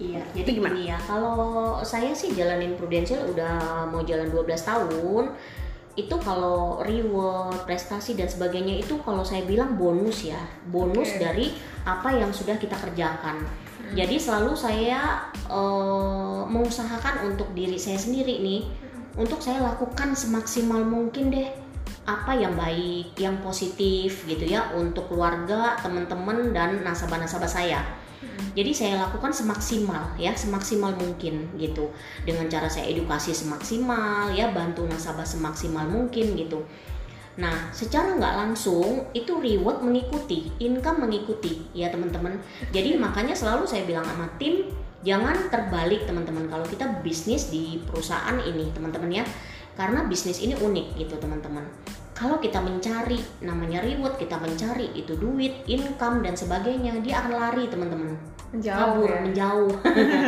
Iya, 0.00 0.24
jadi 0.32 0.48
Itu 0.48 0.50
gimana? 0.56 0.72
gini 0.72 0.88
ya. 0.88 0.98
Kalau 1.04 1.36
saya 1.84 2.16
sih 2.16 2.32
jalanin 2.32 2.72
Prudential 2.74 3.20
udah 3.36 3.84
mau 3.92 4.00
jalan 4.00 4.32
12 4.32 4.48
tahun. 4.64 5.24
Itu 5.92 6.16
kalau 6.16 6.80
reward, 6.80 7.68
prestasi 7.68 8.16
dan 8.16 8.24
sebagainya 8.24 8.80
itu 8.80 8.96
kalau 9.04 9.20
saya 9.20 9.44
bilang 9.44 9.76
bonus 9.76 10.24
ya. 10.24 10.40
Bonus 10.72 11.12
Oke. 11.14 11.20
dari 11.20 11.46
apa 11.84 12.16
yang 12.16 12.32
sudah 12.32 12.56
kita 12.56 12.80
kerjakan. 12.80 13.44
Jadi 13.92 14.16
selalu 14.16 14.56
saya 14.56 15.28
eh, 15.50 16.40
mengusahakan 16.48 17.28
untuk 17.28 17.52
diri 17.52 17.76
saya 17.76 18.00
sendiri 18.00 18.40
nih 18.40 18.60
untuk 19.18 19.42
saya 19.42 19.62
lakukan 19.62 20.14
semaksimal 20.14 20.82
mungkin 20.86 21.34
deh 21.34 21.50
apa 22.06 22.32
yang 22.34 22.54
baik, 22.58 23.14
yang 23.18 23.38
positif 23.42 24.26
gitu 24.26 24.44
ya 24.46 24.74
untuk 24.74 25.10
keluarga, 25.10 25.78
teman-teman 25.78 26.50
dan 26.50 26.82
nasabah-nasabah 26.82 27.50
saya. 27.50 27.80
Jadi 28.52 28.74
saya 28.74 28.94
lakukan 29.00 29.30
semaksimal 29.30 30.18
ya, 30.18 30.34
semaksimal 30.34 30.92
mungkin 30.98 31.54
gitu. 31.56 31.88
Dengan 32.26 32.50
cara 32.50 32.66
saya 32.66 32.90
edukasi 32.90 33.30
semaksimal 33.32 34.34
ya, 34.34 34.50
bantu 34.50 34.84
nasabah 34.84 35.24
semaksimal 35.24 35.86
mungkin 35.86 36.34
gitu. 36.34 36.66
Nah, 37.38 37.70
secara 37.70 38.18
nggak 38.18 38.34
langsung 38.36 39.08
itu 39.14 39.38
reward 39.38 39.80
mengikuti, 39.80 40.50
income 40.60 41.06
mengikuti 41.08 41.62
ya 41.72 41.88
teman-teman. 41.88 42.42
Jadi 42.74 42.96
makanya 43.04 43.32
selalu 43.32 43.64
saya 43.64 43.86
bilang 43.86 44.04
sama 44.04 44.26
tim 44.36 44.68
jangan 45.00 45.48
terbalik 45.48 46.04
teman-teman 46.04 46.48
kalau 46.48 46.66
kita 46.68 47.00
bisnis 47.00 47.48
di 47.48 47.80
perusahaan 47.88 48.36
ini 48.40 48.68
teman-teman 48.72 49.22
ya. 49.22 49.24
Karena 49.78 50.04
bisnis 50.04 50.44
ini 50.44 50.52
unik 50.58 50.86
gitu 51.00 51.16
teman-teman. 51.16 51.64
Kalau 52.20 52.36
kita 52.36 52.60
mencari 52.60 53.16
namanya 53.40 53.80
reward 53.80 54.20
kita 54.20 54.36
mencari 54.36 54.92
itu 54.92 55.16
duit 55.16 55.64
income 55.64 56.20
dan 56.20 56.36
sebagainya 56.36 57.00
dia 57.00 57.24
akan 57.24 57.32
lari 57.32 57.64
teman-teman 57.72 58.12
Menjauh 58.50 58.76
kabur 58.76 59.08
ya. 59.08 59.20
menjauh 59.24 59.72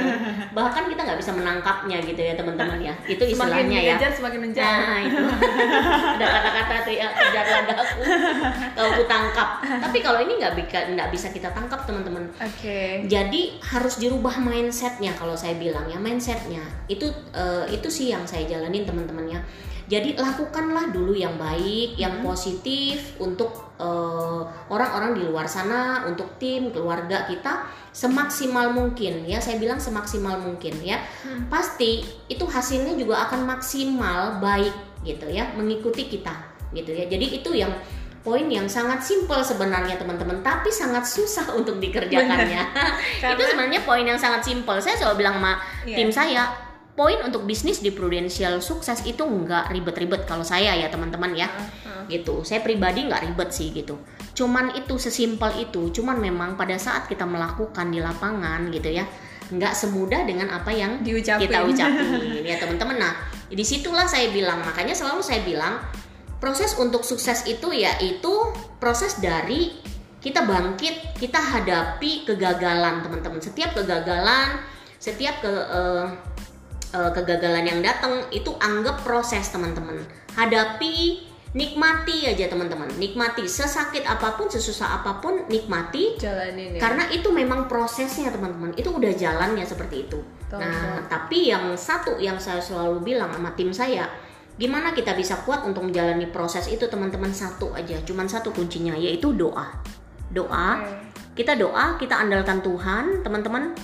bahkan 0.56 0.86
kita 0.88 1.00
nggak 1.04 1.18
bisa 1.20 1.34
menangkapnya 1.34 1.98
gitu 2.00 2.22
ya 2.22 2.32
teman-teman 2.38 2.78
ya 2.80 2.94
itu 3.04 3.18
Semakin 3.18 3.34
istilahnya 3.34 3.78
ya 3.82 3.94
dikejar 3.98 4.12
semakin 4.14 4.40
menjauh. 4.46 4.78
Nah 4.78 4.98
itu 5.02 5.22
ada 6.16 6.26
kata-kata 6.30 6.74
tuh 6.86 6.94
ya 6.94 7.08
kejar 7.10 7.46
ladaku 7.50 8.02
kalau 8.78 8.90
ku 8.94 9.04
tangkap. 9.10 9.48
Tapi 9.58 9.98
kalau 9.98 10.18
ini 10.22 10.32
nggak 10.38 10.54
bisa 10.54 10.78
nggak 10.94 11.08
bisa 11.10 11.26
kita 11.34 11.50
tangkap 11.50 11.82
teman-teman. 11.82 12.30
Oke. 12.38 13.02
Jadi 13.10 13.58
harus 13.58 13.98
dirubah 13.98 14.38
mindsetnya 14.38 15.18
kalau 15.18 15.34
saya 15.34 15.58
bilang 15.58 15.90
ya 15.90 15.98
mindsetnya 15.98 16.62
itu 16.86 17.10
eh, 17.34 17.66
itu 17.74 17.90
sih 17.90 18.14
yang 18.14 18.22
saya 18.22 18.46
jalanin 18.46 18.86
teman-teman 18.86 19.34
ya. 19.34 19.40
Jadi 19.90 20.14
lakukanlah 20.16 20.94
dulu 20.94 21.14
yang 21.14 21.34
baik, 21.38 21.98
yang 21.98 22.22
positif 22.22 23.18
untuk 23.18 23.74
eh, 23.78 24.42
orang-orang 24.70 25.18
di 25.18 25.22
luar 25.26 25.46
sana, 25.50 26.06
untuk 26.06 26.38
tim, 26.38 26.70
keluarga 26.70 27.26
kita 27.26 27.66
semaksimal 27.92 28.72
mungkin 28.72 29.26
ya. 29.26 29.38
Saya 29.42 29.58
bilang 29.58 29.82
semaksimal 29.82 30.40
mungkin 30.40 30.78
ya. 30.82 31.02
Pasti 31.50 32.02
itu 32.30 32.44
hasilnya 32.46 32.94
juga 32.96 33.28
akan 33.28 33.46
maksimal 33.46 34.38
baik 34.38 34.72
gitu 35.02 35.26
ya, 35.28 35.50
mengikuti 35.58 36.06
kita 36.06 36.32
gitu 36.72 36.90
ya. 36.94 37.04
Jadi 37.10 37.42
itu 37.42 37.50
yang 37.52 37.72
poin 38.22 38.46
yang 38.46 38.70
sangat 38.70 39.02
simpel 39.02 39.42
sebenarnya 39.42 39.98
teman-teman, 39.98 40.40
tapi 40.46 40.70
sangat 40.70 41.02
susah 41.02 41.52
untuk 41.58 41.82
dikerjakannya. 41.82 42.62
itu 43.34 43.42
sebenarnya 43.50 43.82
poin 43.82 44.06
yang 44.06 44.16
sangat 44.16 44.46
simpel. 44.46 44.78
Saya 44.78 44.94
selalu 44.94 45.26
bilang 45.26 45.42
sama 45.42 45.58
Iya. 45.82 45.96
tim 45.98 46.10
saya, 46.14 46.42
poin 46.92 47.16
untuk 47.24 47.48
bisnis 47.48 47.80
di 47.80 47.88
Prudential 47.88 48.60
sukses 48.60 49.00
itu 49.08 49.24
nggak 49.24 49.72
ribet-ribet 49.72 50.28
kalau 50.28 50.44
saya 50.44 50.76
ya 50.76 50.92
teman-teman 50.92 51.32
ya. 51.32 51.48
Heeh. 51.48 52.20
gitu. 52.20 52.44
Saya 52.44 52.60
pribadi 52.60 53.08
nggak 53.08 53.32
ribet 53.32 53.50
sih 53.54 53.72
gitu. 53.72 53.96
Cuman 54.36 54.76
itu 54.76 55.00
sesimpel 55.00 55.64
itu. 55.64 55.88
Cuman 55.94 56.20
memang 56.20 56.60
pada 56.60 56.76
saat 56.76 57.08
kita 57.08 57.24
melakukan 57.24 57.88
di 57.88 58.02
lapangan 58.02 58.68
gitu 58.68 58.92
ya 58.92 59.06
nggak 59.52 59.74
semudah 59.76 60.24
dengan 60.24 60.48
apa 60.48 60.72
yang 60.72 61.04
Diucapin. 61.04 61.44
kita 61.44 61.60
ucapin 61.68 62.40
ya 62.50 62.56
teman-teman. 62.56 62.96
Nah 62.96 63.12
di 63.52 63.64
situlah 63.64 64.08
saya 64.08 64.32
bilang 64.32 64.64
makanya 64.64 64.96
selalu 64.96 65.20
saya 65.20 65.44
bilang 65.44 65.76
proses 66.40 66.72
untuk 66.80 67.04
sukses 67.04 67.44
itu 67.44 67.68
yaitu 67.76 68.32
proses 68.80 69.20
dari 69.20 69.76
kita 70.24 70.46
bangkit 70.48 71.20
kita 71.20 71.36
hadapi 71.36 72.24
kegagalan 72.24 73.04
teman-teman. 73.04 73.44
Setiap 73.44 73.76
kegagalan 73.76 74.56
setiap 75.02 75.42
ke 75.42 75.50
eh, 75.50 76.06
eh, 76.92 77.10
kegagalan 77.16 77.64
yang 77.66 77.80
datang 77.80 78.28
itu 78.30 78.52
anggap 78.60 79.00
proses 79.02 79.48
teman-teman. 79.50 79.98
Hadapi 80.36 81.28
nikmati 81.52 82.24
aja 82.24 82.48
teman-teman. 82.48 82.88
Nikmati 82.96 83.44
sesakit 83.44 84.08
apa 84.08 84.36
pun 84.40 84.48
sesusah 84.48 85.00
apa 85.00 85.20
pun 85.20 85.44
nikmati. 85.48 86.16
Jalanin 86.16 86.76
ya. 86.76 86.80
karena 86.80 87.04
itu 87.12 87.28
memang 87.28 87.68
prosesnya 87.68 88.32
teman-teman. 88.32 88.72
Itu 88.76 88.92
udah 88.96 89.12
jalannya 89.12 89.64
seperti 89.64 90.08
itu. 90.08 90.20
Betul, 90.20 90.60
nah 90.60 91.04
tapi 91.08 91.52
yang 91.52 91.76
satu 91.76 92.16
yang 92.16 92.40
saya 92.40 92.60
selalu 92.60 93.04
bilang 93.04 93.32
sama 93.32 93.52
tim 93.56 93.72
saya 93.72 94.08
gimana 94.52 94.92
kita 94.92 95.16
bisa 95.16 95.40
kuat 95.48 95.64
untuk 95.64 95.88
menjalani 95.88 96.28
proses 96.28 96.68
itu 96.68 96.84
teman-teman? 96.88 97.32
Satu 97.32 97.72
aja 97.72 98.00
cuman 98.04 98.28
satu 98.28 98.52
kuncinya 98.52 98.96
yaitu 98.96 99.32
doa. 99.36 99.76
Doa 100.32 100.80
Oke. 100.80 100.92
kita 101.36 101.56
doa 101.56 102.00
kita 102.00 102.16
andalkan 102.16 102.64
Tuhan 102.64 103.20
teman-teman 103.20 103.76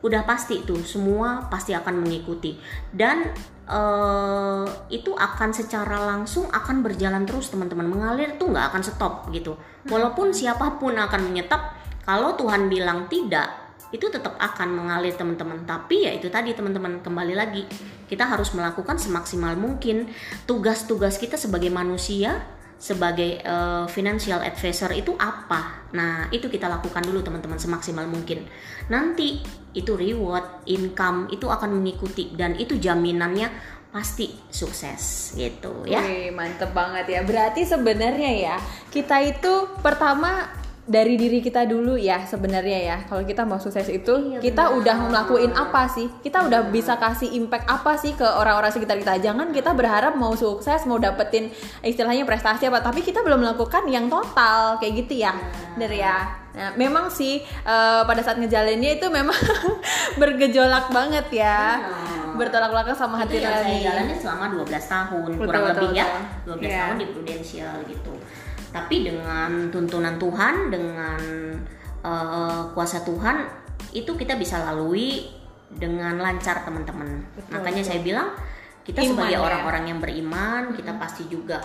udah 0.00 0.22
pasti 0.24 0.64
tuh 0.64 0.80
semua 0.80 1.48
pasti 1.52 1.76
akan 1.76 2.04
mengikuti. 2.04 2.56
Dan 2.88 3.28
eh, 3.68 4.66
itu 4.92 5.12
akan 5.12 5.50
secara 5.52 6.00
langsung 6.08 6.48
akan 6.48 6.80
berjalan 6.80 7.24
terus 7.28 7.52
teman-teman. 7.52 7.86
Mengalir 7.88 8.40
tuh 8.40 8.52
nggak 8.52 8.72
akan 8.72 8.82
stop 8.82 9.14
gitu. 9.32 9.56
Walaupun 9.88 10.32
siapa 10.32 10.80
pun 10.80 10.96
akan 10.96 11.20
menyetap 11.30 11.76
kalau 12.04 12.34
Tuhan 12.34 12.72
bilang 12.72 13.06
tidak 13.12 13.70
itu 13.90 14.06
tetap 14.06 14.38
akan 14.38 14.70
mengalir 14.70 15.14
teman-teman. 15.18 15.66
Tapi 15.66 16.06
ya 16.06 16.14
itu 16.14 16.30
tadi 16.30 16.54
teman-teman 16.54 17.02
kembali 17.02 17.34
lagi. 17.34 17.66
Kita 18.06 18.26
harus 18.26 18.54
melakukan 18.54 18.98
semaksimal 18.98 19.58
mungkin. 19.58 20.10
Tugas-tugas 20.46 21.18
kita 21.18 21.34
sebagai 21.34 21.70
manusia 21.70 22.38
sebagai 22.80 23.44
eh, 23.44 23.84
financial 23.92 24.40
advisor 24.40 24.88
itu 24.96 25.12
apa? 25.20 25.92
Nah, 25.92 26.32
itu 26.32 26.48
kita 26.48 26.64
lakukan 26.64 27.04
dulu 27.04 27.20
teman-teman 27.20 27.60
semaksimal 27.60 28.08
mungkin. 28.08 28.48
Nanti 28.88 29.44
itu 29.76 29.92
reward, 29.94 30.64
income 30.64 31.28
itu 31.28 31.44
akan 31.46 31.76
mengikuti 31.76 32.32
dan 32.32 32.56
itu 32.56 32.80
jaminannya 32.80 33.52
pasti 33.92 34.32
sukses 34.48 35.34
gitu 35.36 35.84
ya. 35.84 36.00
Wih, 36.00 36.32
mantep 36.32 36.72
banget 36.72 37.06
ya. 37.10 37.20
Berarti 37.20 37.68
sebenarnya 37.68 38.32
ya, 38.32 38.56
kita 38.88 39.18
itu 39.28 39.68
pertama 39.84 40.48
dari 40.90 41.14
diri 41.14 41.38
kita 41.38 41.62
dulu 41.64 41.94
ya 41.94 42.18
sebenarnya 42.20 42.78
ya. 42.82 42.96
Kalau 43.06 43.22
kita 43.22 43.46
mau 43.46 43.56
sukses 43.56 43.86
itu, 43.86 44.10
Iya, 44.10 44.42
kita 44.42 44.66
benar. 44.66 44.78
udah 44.82 44.96
ngelakuin 45.06 45.52
apa 45.54 45.86
sih? 45.86 46.10
Kita 46.18 46.42
udah 46.42 46.66
bisa 46.66 46.98
kasih 46.98 47.30
impact 47.30 47.70
apa 47.70 47.94
sih 47.94 48.10
ke 48.12 48.26
orang-orang 48.26 48.68
sekitar 48.68 48.98
kita? 48.98 49.22
Jangan 49.22 49.54
kita 49.54 49.70
berharap 49.70 50.18
mau 50.18 50.34
sukses, 50.34 50.82
mau 50.84 50.98
dapetin 50.98 51.54
istilahnya 51.80 52.26
prestasi 52.26 52.66
apa, 52.66 52.82
tapi 52.82 53.00
kita 53.00 53.22
belum 53.22 53.38
melakukan 53.38 53.86
yang 53.86 54.10
total 54.10 54.76
kayak 54.76 55.06
gitu 55.06 55.22
ya. 55.22 55.30
Dari 55.78 56.02
ya. 56.02 56.26
Nah, 56.50 56.74
memang 56.74 57.06
sih 57.06 57.38
eh, 57.46 58.02
pada 58.02 58.18
saat 58.20 58.34
ngejalaninnya 58.36 58.98
itu 58.98 59.06
memang 59.06 59.38
bergejolak 60.20 60.90
banget 60.90 61.26
ya. 61.30 61.78
Benar. 61.78 62.18
Bertolak 62.30 62.70
belakang 62.72 62.96
sama 62.96 63.20
hati 63.20 63.36
itu 63.36 63.44
yang 63.44 63.52
saya 63.52 63.78
jalani 63.84 64.14
selama 64.16 64.44
12 64.54 64.64
tahun 64.64 65.28
Betul, 65.28 65.44
kurang 65.44 65.62
betul, 65.62 65.72
lebih 65.76 65.90
ya 65.92 66.06
betul. 66.40 66.56
12 66.56 66.64
Iya. 66.64 66.78
tahun 66.80 66.96
di 66.96 67.06
Prudential 67.06 67.74
gitu 67.84 68.12
tapi 68.70 69.06
dengan 69.06 69.70
tuntunan 69.70 70.16
Tuhan 70.16 70.70
dengan 70.70 71.20
eh, 72.02 72.62
kuasa 72.74 73.02
Tuhan 73.02 73.46
itu 73.90 74.14
kita 74.14 74.38
bisa 74.38 74.62
lalui 74.62 75.26
dengan 75.70 76.18
lancar 76.18 76.62
teman-teman. 76.66 77.22
Makanya 77.50 77.82
betul. 77.82 77.90
saya 77.90 78.00
bilang 78.02 78.28
kita 78.82 79.02
Iman 79.04 79.10
sebagai 79.14 79.38
ya. 79.38 79.42
orang-orang 79.42 79.84
yang 79.90 79.98
beriman 80.02 80.62
kita 80.74 80.94
pasti 80.98 81.26
juga 81.26 81.58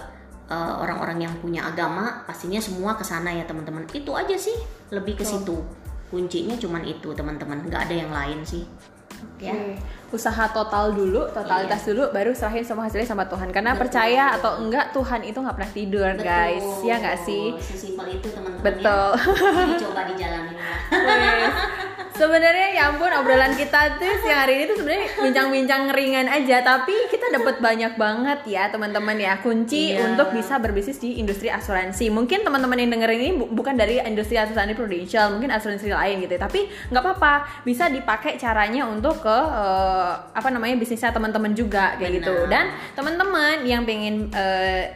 eh, 0.49 0.73
orang-orang 0.81 1.29
yang 1.29 1.33
punya 1.41 1.65
agama 1.69 2.25
pastinya 2.25 2.57
semua 2.57 2.97
ke 2.97 3.05
sana 3.05 3.29
ya 3.33 3.45
teman-teman. 3.45 3.85
Itu 3.93 4.17
aja 4.17 4.33
sih 4.37 4.55
lebih 4.89 5.21
ke 5.21 5.25
situ. 5.25 5.61
Kuncinya 6.09 6.57
cuman 6.57 6.85
itu 6.85 7.13
teman-teman. 7.13 7.65
Nggak 7.65 7.89
ada 7.89 7.95
yang 7.95 8.11
lain 8.13 8.41
sih 8.45 8.65
ya 9.37 9.51
Oke. 9.51 9.75
Usaha 10.13 10.47
total 10.47 10.95
dulu, 10.95 11.27
totalitas 11.27 11.83
dulu, 11.83 12.07
baru 12.15 12.31
serahin 12.31 12.63
semua 12.63 12.87
hasilnya 12.87 13.03
sama 13.03 13.27
Tuhan. 13.27 13.51
Karena 13.51 13.75
Betul. 13.75 13.81
percaya 13.83 14.31
atau 14.31 14.63
enggak 14.63 14.95
Tuhan 14.95 15.27
itu 15.27 15.35
nggak 15.35 15.55
pernah 15.59 15.71
tidur, 15.75 16.07
guys. 16.15 16.63
Betul. 16.63 16.87
Ya 16.87 16.95
nggak 17.03 17.17
sih? 17.19 17.45
Sesimpel 17.59 18.05
itu 18.15 18.27
teman-teman 18.31 18.63
Betul. 18.63 19.11
ya. 19.11 19.77
Coba 19.83 20.01
dijalanin 20.07 20.55
ya. 20.61 20.71
Wes. 20.87 21.84
Sebenarnya 22.15 22.67
ya 22.71 22.83
ampun 22.87 23.11
obrolan 23.11 23.51
kita 23.53 23.99
tuh 23.99 24.07
siang 24.19 24.39
hari 24.39 24.53
ini 24.55 24.63
tuh 24.65 24.77
sebenarnya 24.77 25.07
bincang-bincang 25.19 25.81
ringan 25.91 26.27
aja, 26.27 26.63
tapi 26.63 26.95
kita 27.07 27.27
dapat 27.29 27.59
banyak 27.59 27.93
banget 27.95 28.39
ya 28.45 28.67
teman-teman 28.67 29.15
ya 29.15 29.35
kunci 29.37 29.91
Iya. 29.91 30.07
untuk 30.07 30.31
bisa 30.31 30.55
berbisnis 30.55 30.95
di 30.97 31.19
industri 31.19 31.47
asuransi. 31.47 32.07
Mungkin 32.07 32.41
teman-teman 32.41 32.77
yang 32.77 32.89
dengerin 32.89 33.19
ini 33.19 33.33
bu- 33.35 33.51
bukan 33.51 33.75
dari 33.75 33.99
industri 33.99 34.35
asuransi 34.35 34.73
prudential, 34.73 35.27
mungkin 35.29 35.51
asuransi 35.51 35.87
lain 35.87 36.21
gitu. 36.21 36.33
ya. 36.33 36.41
Tapi 36.41 36.59
nggak 36.87 37.03
apa-apa, 37.03 37.33
bisa 37.61 37.87
dipakai 37.87 38.35
caranya 38.35 38.85
untuk 38.85 39.19
ke 39.19 39.37
eh, 39.53 40.13
apa 40.31 40.49
namanya 40.49 40.75
bisnisnya 40.75 41.11
teman-teman 41.11 41.51
juga 41.51 41.95
kayak 41.95 42.11
gitu. 42.15 42.31
Benar. 42.33 42.49
Dan 42.49 42.65
teman-teman 42.95 43.57
yang 43.61 43.83
pengen 43.83 44.31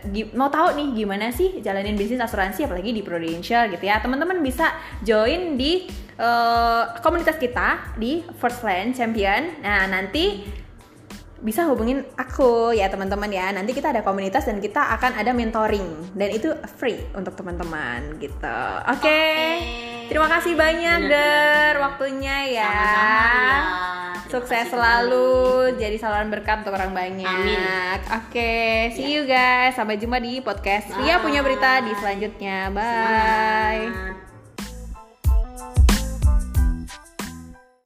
gi- 0.08 0.32
mau 0.32 0.48
tahu 0.48 0.72
nih 0.74 0.96
gimana 0.96 1.28
sih 1.30 1.60
jalanin 1.60 1.94
bisnis 1.94 2.18
asuransi 2.18 2.64
apalagi 2.64 2.92
di 2.92 3.02
Prudential 3.02 3.68
gitu 3.68 3.82
ya 3.82 4.00
teman-teman 4.00 4.40
bisa 4.40 4.72
join 5.02 5.56
di 5.56 5.84
eh, 6.16 6.84
komunitas 7.10 7.42
kita 7.42 7.98
di 7.98 8.22
First 8.38 8.62
Land 8.62 8.94
Champion 8.94 9.66
nah 9.66 9.90
nanti 9.90 10.46
bisa 11.42 11.66
hubungin 11.66 12.06
aku 12.14 12.76
ya 12.76 12.86
teman-teman 12.92 13.32
ya 13.34 13.50
nanti 13.50 13.74
kita 13.74 13.90
ada 13.90 14.06
komunitas 14.06 14.46
dan 14.46 14.62
kita 14.62 14.94
akan 15.00 15.18
ada 15.18 15.34
mentoring 15.34 16.14
dan 16.14 16.30
itu 16.30 16.54
free 16.78 17.02
untuk 17.18 17.34
teman-teman 17.34 18.22
gitu 18.22 18.60
oke 18.86 19.24
terima 20.06 20.28
kasih 20.30 20.54
banyak 20.54 21.10
der 21.10 21.82
waktunya 21.82 22.62
ya 22.62 22.70
Sama-sama 22.70 23.18
ya. 23.42 23.58
Sukses 24.30 24.70
selalu 24.70 25.74
jadi 25.82 25.98
saluran 25.98 26.30
berkat 26.30 26.62
untuk 26.62 26.78
orang 26.78 26.94
banyak. 26.94 27.26
Amin. 27.26 27.98
Oke, 28.14 28.94
see 28.94 29.18
you 29.18 29.26
guys. 29.26 29.74
Sampai 29.74 29.98
jumpa 29.98 30.22
di 30.22 30.38
podcast 30.38 30.94
Ria 31.02 31.18
punya 31.18 31.42
berita 31.42 31.82
di 31.82 31.98
selanjutnya. 31.98 32.70
Bye. 32.70 33.90
Semangat. 33.90 34.29